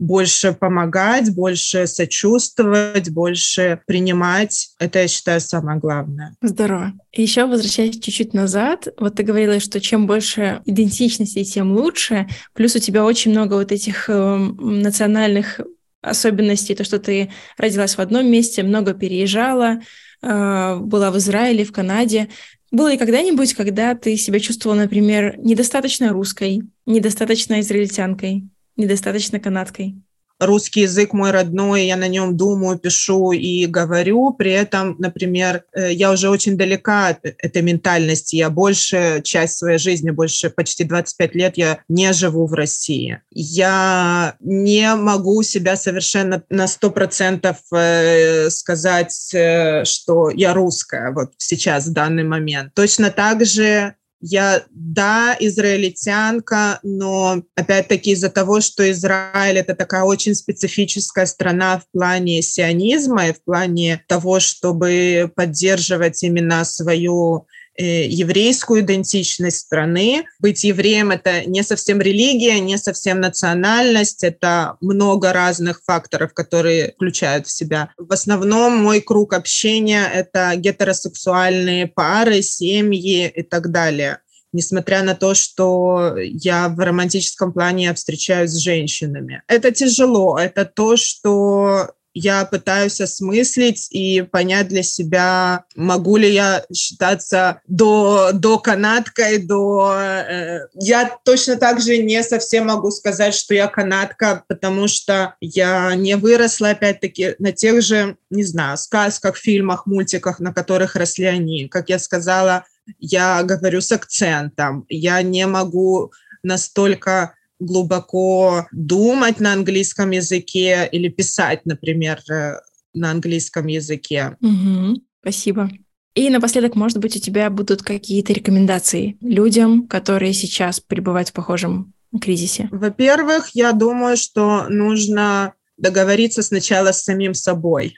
больше 0.00 0.54
помогать, 0.54 1.32
больше 1.34 1.86
сочувствовать, 1.86 3.10
больше 3.10 3.80
принимать. 3.86 4.70
Это, 4.80 5.00
я 5.00 5.08
считаю, 5.08 5.40
самое 5.40 5.78
главное. 5.78 6.34
Здорово. 6.40 6.94
Еще 7.12 7.44
возвращаясь 7.44 8.00
чуть-чуть 8.00 8.32
назад, 8.32 8.88
вот 8.98 9.16
ты 9.16 9.22
говорила, 9.22 9.60
что 9.60 9.78
чем 9.80 10.06
больше 10.06 10.62
идентичности, 10.64 11.44
тем 11.44 11.76
лучше. 11.76 12.28
Плюс 12.54 12.74
у 12.74 12.78
тебя 12.78 13.04
очень 13.04 13.30
много 13.30 13.54
вот 13.54 13.72
этих 13.72 14.08
э, 14.08 14.36
национальных 14.58 15.60
особенностей, 16.02 16.74
то, 16.74 16.84
что 16.84 16.98
ты 16.98 17.30
родилась 17.56 17.96
в 17.96 18.00
одном 18.00 18.26
месте, 18.26 18.62
много 18.62 18.94
переезжала, 18.94 19.80
а, 20.22 20.76
была 20.76 21.10
в 21.10 21.18
Израиле, 21.18 21.64
в 21.64 21.72
Канаде. 21.72 22.28
Было 22.70 22.92
ли 22.92 22.98
когда-нибудь, 22.98 23.54
когда 23.54 23.94
ты 23.94 24.16
себя 24.16 24.38
чувствовала, 24.40 24.78
например, 24.78 25.38
недостаточно 25.38 26.10
русской, 26.10 26.62
недостаточно 26.86 27.60
израильтянкой, 27.60 28.44
недостаточно 28.76 29.40
канадкой? 29.40 29.96
Русский 30.40 30.80
язык 30.82 31.12
мой 31.12 31.30
родной, 31.30 31.86
я 31.86 31.96
на 31.96 32.08
нем 32.08 32.36
думаю, 32.36 32.78
пишу 32.78 33.32
и 33.32 33.66
говорю. 33.66 34.32
При 34.32 34.50
этом, 34.50 34.96
например, 34.98 35.64
э, 35.72 35.92
я 35.92 36.10
уже 36.10 36.30
очень 36.30 36.56
далека 36.56 37.08
от 37.08 37.18
этой 37.24 37.62
ментальности. 37.62 38.36
Я 38.36 38.50
больше 38.50 39.20
часть 39.22 39.58
своей 39.58 39.78
жизни, 39.78 40.10
больше 40.10 40.50
почти 40.50 40.84
25 40.84 41.34
лет 41.34 41.56
я 41.56 41.78
не 41.88 42.12
живу 42.12 42.46
в 42.46 42.54
России. 42.54 43.20
Я 43.30 44.34
не 44.40 44.94
могу 44.94 45.42
себя 45.42 45.76
совершенно 45.76 46.42
на 46.48 46.64
100% 46.64 47.56
э, 47.72 48.50
сказать, 48.50 49.30
э, 49.34 49.84
что 49.84 50.30
я 50.30 50.54
русская 50.54 51.12
вот 51.12 51.32
сейчас, 51.36 51.86
в 51.86 51.92
данный 51.92 52.24
момент. 52.24 52.72
Точно 52.74 53.10
так 53.10 53.44
же 53.44 53.94
я, 54.20 54.64
да, 54.70 55.36
израильтянка, 55.40 56.78
но 56.82 57.42
опять-таки 57.54 58.12
из-за 58.12 58.28
того, 58.28 58.60
что 58.60 58.88
Израиль 58.90 59.58
это 59.58 59.74
такая 59.74 60.02
очень 60.02 60.34
специфическая 60.34 61.26
страна 61.26 61.78
в 61.78 61.90
плане 61.90 62.42
сионизма 62.42 63.28
и 63.28 63.32
в 63.32 63.42
плане 63.42 64.04
того, 64.06 64.40
чтобы 64.40 65.32
поддерживать 65.34 66.22
именно 66.22 66.64
свою 66.64 67.46
еврейскую 67.82 68.82
идентичность 68.82 69.58
страны. 69.58 70.24
Быть 70.38 70.64
евреем— 70.64 71.10
это 71.12 71.44
не 71.46 71.62
совсем 71.62 72.00
религия, 72.00 72.60
не 72.60 72.78
совсем 72.78 73.20
национальность, 73.20 74.24
это 74.24 74.76
много 74.80 75.32
разных 75.32 75.82
факторов, 75.84 76.34
которые 76.34 76.92
включают 76.92 77.46
в 77.46 77.50
себя. 77.50 77.90
В 77.96 78.12
основном 78.12 78.76
мой 78.76 79.00
круг 79.00 79.32
общения— 79.32 80.06
это 80.14 80.52
гетеросексуальные 80.56 81.86
пары, 81.86 82.42
семьи 82.42 83.28
и 83.28 83.42
так 83.42 83.70
далее 83.70 84.20
несмотря 84.52 85.04
на 85.04 85.14
то, 85.14 85.34
что 85.34 86.16
я 86.18 86.68
в 86.68 86.78
романтическом 86.80 87.52
плане 87.52 87.94
встречаюсь 87.94 88.50
с 88.50 88.56
женщинами. 88.56 89.42
Это 89.46 89.70
тяжело, 89.70 90.36
это 90.38 90.64
то, 90.64 90.96
что 90.96 91.92
я 92.14 92.44
пытаюсь 92.44 93.00
осмыслить 93.00 93.88
и 93.90 94.22
понять 94.22 94.68
для 94.68 94.82
себя, 94.82 95.64
могу 95.76 96.16
ли 96.16 96.32
я 96.32 96.64
считаться 96.74 97.60
до, 97.66 98.30
до 98.32 98.58
канадкой, 98.58 99.38
до... 99.38 99.94
Э, 99.96 100.60
я 100.74 101.16
точно 101.24 101.56
так 101.56 101.80
же 101.80 101.98
не 101.98 102.22
совсем 102.22 102.66
могу 102.66 102.90
сказать, 102.90 103.34
что 103.34 103.54
я 103.54 103.68
канадка, 103.68 104.44
потому 104.48 104.88
что 104.88 105.34
я 105.40 105.94
не 105.94 106.16
выросла, 106.16 106.70
опять-таки, 106.70 107.36
на 107.38 107.52
тех 107.52 107.82
же, 107.82 108.16
не 108.30 108.44
знаю, 108.44 108.76
сказках, 108.76 109.36
фильмах, 109.36 109.86
мультиках, 109.86 110.40
на 110.40 110.52
которых 110.52 110.96
росли 110.96 111.26
они. 111.26 111.68
Как 111.68 111.88
я 111.88 111.98
сказала, 111.98 112.64
я 112.98 113.42
говорю 113.42 113.80
с 113.80 113.92
акцентом, 113.92 114.84
я 114.88 115.22
не 115.22 115.46
могу 115.46 116.12
настолько 116.42 117.34
глубоко 117.60 118.66
думать 118.72 119.38
на 119.38 119.52
английском 119.52 120.10
языке 120.10 120.88
или 120.90 121.08
писать, 121.08 121.64
например, 121.64 122.20
э, 122.30 122.54
на 122.94 123.10
английском 123.12 123.66
языке. 123.66 124.36
Угу, 124.40 125.02
спасибо. 125.20 125.70
И 126.14 126.28
напоследок, 126.28 126.74
может 126.74 126.98
быть, 126.98 127.16
у 127.16 127.20
тебя 127.20 127.48
будут 127.50 127.82
какие-то 127.82 128.32
рекомендации 128.32 129.16
людям, 129.20 129.86
которые 129.86 130.32
сейчас 130.32 130.80
пребывают 130.80 131.28
в 131.28 131.32
похожем 131.32 131.92
кризисе? 132.20 132.68
Во-первых, 132.72 133.50
я 133.54 133.72
думаю, 133.72 134.16
что 134.16 134.66
нужно 134.68 135.54
договориться 135.76 136.42
сначала 136.42 136.92
с 136.92 137.04
самим 137.04 137.34
собой 137.34 137.94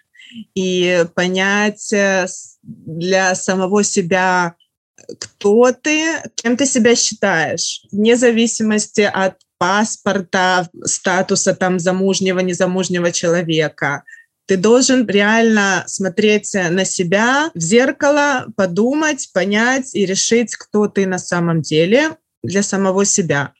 и 0.55 1.05
понять 1.15 1.93
э, 1.93 2.27
для 2.63 3.35
самого 3.35 3.83
себя, 3.83 4.55
кто 5.19 5.73
ты, 5.73 6.23
кем 6.37 6.57
ты 6.57 6.67
себя 6.67 6.95
считаешь, 6.95 7.85
вне 7.91 8.17
зависимости 8.17 9.01
от 9.01 9.37
паспорта, 9.63 10.69
статуса 10.85 11.55
там 11.55 11.79
замужнего, 11.79 12.41
незамужнего 12.41 13.13
человека. 13.13 14.03
Ты 14.47 14.57
должен 14.57 15.07
реально 15.07 15.85
смотреть 15.87 16.53
на 16.53 16.85
себя 16.85 17.53
в 17.55 17.61
зеркало, 17.61 18.47
подумать, 18.57 19.31
понять 19.33 19.95
и 19.95 20.05
решить, 20.05 20.57
кто 20.57 20.89
ты 20.89 21.07
на 21.07 21.19
самом 21.19 21.63
деле 21.63 22.17
для 22.43 22.65
самого 22.65 23.05
себя. 23.05 23.53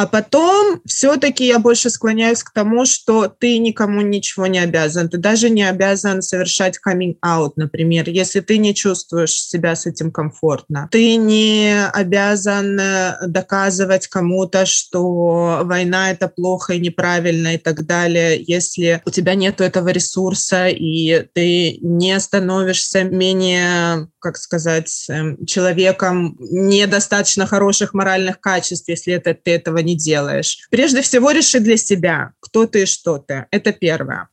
А 0.00 0.06
потом 0.06 0.80
все-таки 0.86 1.46
я 1.46 1.58
больше 1.58 1.90
склоняюсь 1.90 2.42
к 2.42 2.54
тому, 2.54 2.86
что 2.86 3.28
ты 3.28 3.58
никому 3.58 4.00
ничего 4.00 4.46
не 4.46 4.58
обязан. 4.58 5.10
Ты 5.10 5.18
даже 5.18 5.50
не 5.50 5.62
обязан 5.62 6.22
совершать 6.22 6.80
out, 7.22 7.52
например, 7.56 8.08
если 8.08 8.40
ты 8.40 8.56
не 8.56 8.74
чувствуешь 8.74 9.34
себя 9.34 9.76
с 9.76 9.84
этим 9.84 10.10
комфортно. 10.10 10.88
Ты 10.90 11.16
не 11.16 11.86
обязан 11.92 12.80
э, 12.80 13.26
доказывать 13.26 14.08
кому-то, 14.08 14.64
что 14.64 15.60
война— 15.64 16.10
это 16.12 16.28
плохо 16.28 16.72
и 16.72 16.80
неправильно 16.80 17.56
и 17.56 17.58
так 17.58 17.84
далее, 17.84 18.42
если 18.42 19.02
у 19.04 19.10
тебя 19.10 19.34
нет 19.34 19.60
этого 19.60 19.90
ресурса 19.90 20.68
и 20.68 21.26
ты 21.34 21.76
не 21.82 22.18
становишься 22.20 23.04
менее, 23.04 24.08
как 24.18 24.38
сказать, 24.38 25.06
эм, 25.10 25.44
человеком 25.44 26.38
недостаточно 26.40 27.46
хороших 27.46 27.92
моральных 27.92 28.40
качеств, 28.40 28.88
если 28.88 29.12
это, 29.12 29.34
ты 29.34 29.50
этого 29.50 29.76
не 29.78 29.89
не 29.90 29.96
делаешь. 29.96 30.66
Прежде 30.70 31.02
всего 31.02 31.30
реши 31.30 31.60
для 31.60 31.76
себя, 31.76 32.32
кто 32.40 32.66
ты 32.66 32.82
и 32.82 32.86
что 32.86 33.18
ты. 33.18 33.46
Это 33.50 33.72
первое. 33.72 34.28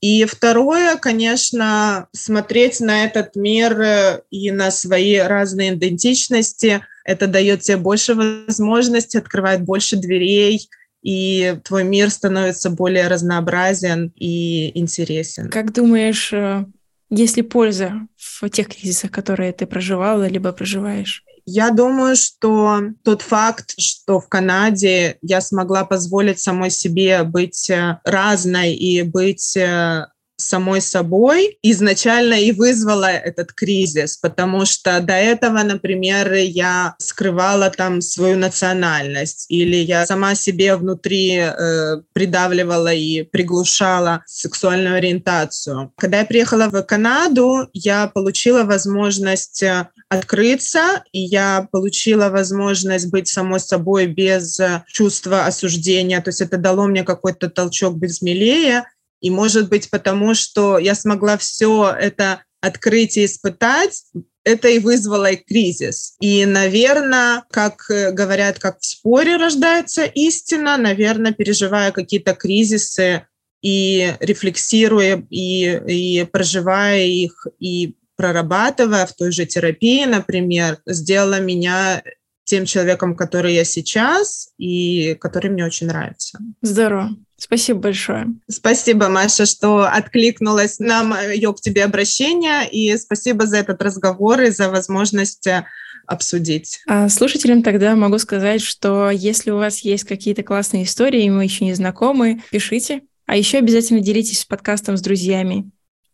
И 0.00 0.26
второе, 0.26 0.96
конечно, 0.96 2.08
смотреть 2.12 2.80
на 2.80 3.04
этот 3.04 3.36
мир 3.36 3.80
э, 3.80 4.20
и 4.30 4.50
на 4.50 4.70
свои 4.70 5.16
разные 5.16 5.72
идентичности 5.72 6.84
это 7.06 7.26
дает 7.26 7.62
тебе 7.62 7.78
больше 7.78 8.14
возможностей, 8.14 9.16
открывает 9.16 9.62
больше 9.62 9.96
дверей, 9.96 10.68
и 11.02 11.56
твой 11.64 11.84
мир 11.84 12.10
становится 12.10 12.68
более 12.68 13.08
разнообразен 13.08 14.12
и 14.16 14.78
интересен. 14.78 15.48
Как 15.48 15.72
думаешь, 15.72 16.32
э, 16.34 16.66
есть 17.10 17.36
ли 17.36 17.42
польза 17.42 17.92
в 18.16 18.48
тех 18.50 18.68
кризисах, 18.68 19.10
которые 19.10 19.52
ты 19.52 19.66
проживала 19.66 20.26
либо 20.26 20.52
проживаешь? 20.52 21.24
Я 21.46 21.70
думаю, 21.70 22.16
что 22.16 22.80
тот 23.02 23.22
факт, 23.22 23.74
что 23.78 24.20
в 24.20 24.28
Канаде 24.28 25.18
я 25.22 25.40
смогла 25.40 25.84
позволить 25.84 26.40
самой 26.40 26.70
себе 26.70 27.22
быть 27.22 27.68
э, 27.68 27.98
разной 28.04 28.74
и 28.74 29.02
быть 29.02 29.56
э, 29.56 30.06
самой 30.36 30.80
собой 30.80 31.58
изначально 31.62 32.34
и 32.34 32.52
вызвала 32.52 33.10
этот 33.10 33.52
кризис, 33.52 34.16
потому 34.16 34.64
что 34.64 35.00
до 35.00 35.14
этого, 35.14 35.62
например, 35.62 36.32
я 36.34 36.94
скрывала 36.98 37.70
там 37.70 38.00
свою 38.00 38.36
национальность 38.36 39.46
или 39.48 39.76
я 39.76 40.06
сама 40.06 40.34
себе 40.34 40.76
внутри 40.76 41.36
э, 41.36 42.02
придавливала 42.12 42.92
и 42.92 43.22
приглушала 43.22 44.22
сексуальную 44.26 44.96
ориентацию. 44.96 45.92
Когда 45.96 46.20
я 46.20 46.24
приехала 46.24 46.68
в 46.68 46.82
Канаду, 46.82 47.68
я 47.72 48.08
получила 48.08 48.64
возможность 48.64 49.62
э, 49.62 49.88
открыться, 50.18 51.04
и 51.12 51.20
я 51.20 51.68
получила 51.70 52.28
возможность 52.28 53.10
быть 53.10 53.28
самой 53.28 53.60
собой 53.60 54.06
без 54.06 54.58
э, 54.60 54.84
чувства 54.88 55.46
осуждения. 55.46 56.20
То 56.20 56.30
есть 56.30 56.40
это 56.40 56.56
дало 56.56 56.86
мне 56.86 57.04
какой-то 57.04 57.50
толчок 57.50 57.96
быть 57.96 58.14
смелее, 58.14 58.84
и 59.20 59.30
может 59.30 59.68
быть 59.68 59.90
потому, 59.90 60.34
что 60.34 60.78
я 60.78 60.94
смогла 60.94 61.38
все 61.38 61.94
это 61.98 62.42
открыть 62.60 63.16
и 63.16 63.24
испытать, 63.24 64.04
это 64.44 64.68
и 64.68 64.78
вызвало 64.78 65.30
и 65.30 65.36
кризис. 65.36 66.16
И, 66.20 66.44
наверное, 66.44 67.44
как 67.50 67.90
э, 67.90 68.12
говорят, 68.12 68.58
как 68.58 68.80
в 68.80 68.84
споре 68.84 69.36
рождается 69.36 70.04
истина, 70.04 70.76
наверное, 70.76 71.32
переживая 71.32 71.92
какие-то 71.92 72.34
кризисы 72.34 73.26
и 73.62 74.14
рефлексируя, 74.20 75.26
и, 75.30 75.80
и 75.88 76.24
проживая 76.24 77.04
их, 77.04 77.46
и 77.58 77.96
прорабатывая 78.16 79.06
в 79.06 79.12
той 79.14 79.32
же 79.32 79.46
терапии, 79.46 80.04
например, 80.04 80.78
сделала 80.86 81.40
меня 81.40 82.02
тем 82.44 82.66
человеком, 82.66 83.16
который 83.16 83.54
я 83.54 83.64
сейчас 83.64 84.50
и 84.58 85.14
который 85.20 85.50
мне 85.50 85.64
очень 85.64 85.86
нравится. 85.86 86.38
Здорово. 86.62 87.16
Спасибо 87.36 87.80
большое. 87.80 88.26
Спасибо, 88.48 89.08
Маша, 89.08 89.44
что 89.44 89.84
откликнулась 89.84 90.78
на 90.78 91.02
мое 91.02 91.52
к 91.52 91.60
тебе 91.60 91.84
обращение, 91.84 92.68
и 92.70 92.96
спасибо 92.96 93.46
за 93.46 93.58
этот 93.58 93.82
разговор 93.82 94.40
и 94.40 94.50
за 94.50 94.70
возможность 94.70 95.46
э, 95.46 95.64
обсудить. 96.06 96.80
А 96.86 97.08
слушателям 97.08 97.62
тогда 97.62 97.96
могу 97.96 98.18
сказать, 98.18 98.62
что 98.62 99.10
если 99.10 99.50
у 99.50 99.56
вас 99.56 99.80
есть 99.80 100.04
какие-то 100.04 100.42
классные 100.42 100.84
истории, 100.84 101.24
и 101.24 101.30
мы 101.30 101.44
еще 101.44 101.64
не 101.64 101.74
знакомы, 101.74 102.42
пишите. 102.50 103.02
А 103.26 103.36
еще 103.36 103.58
обязательно 103.58 104.00
делитесь 104.00 104.44
подкастом 104.44 104.96
с 104.96 105.00
друзьями. 105.00 105.70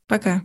Пока. 0.07 0.43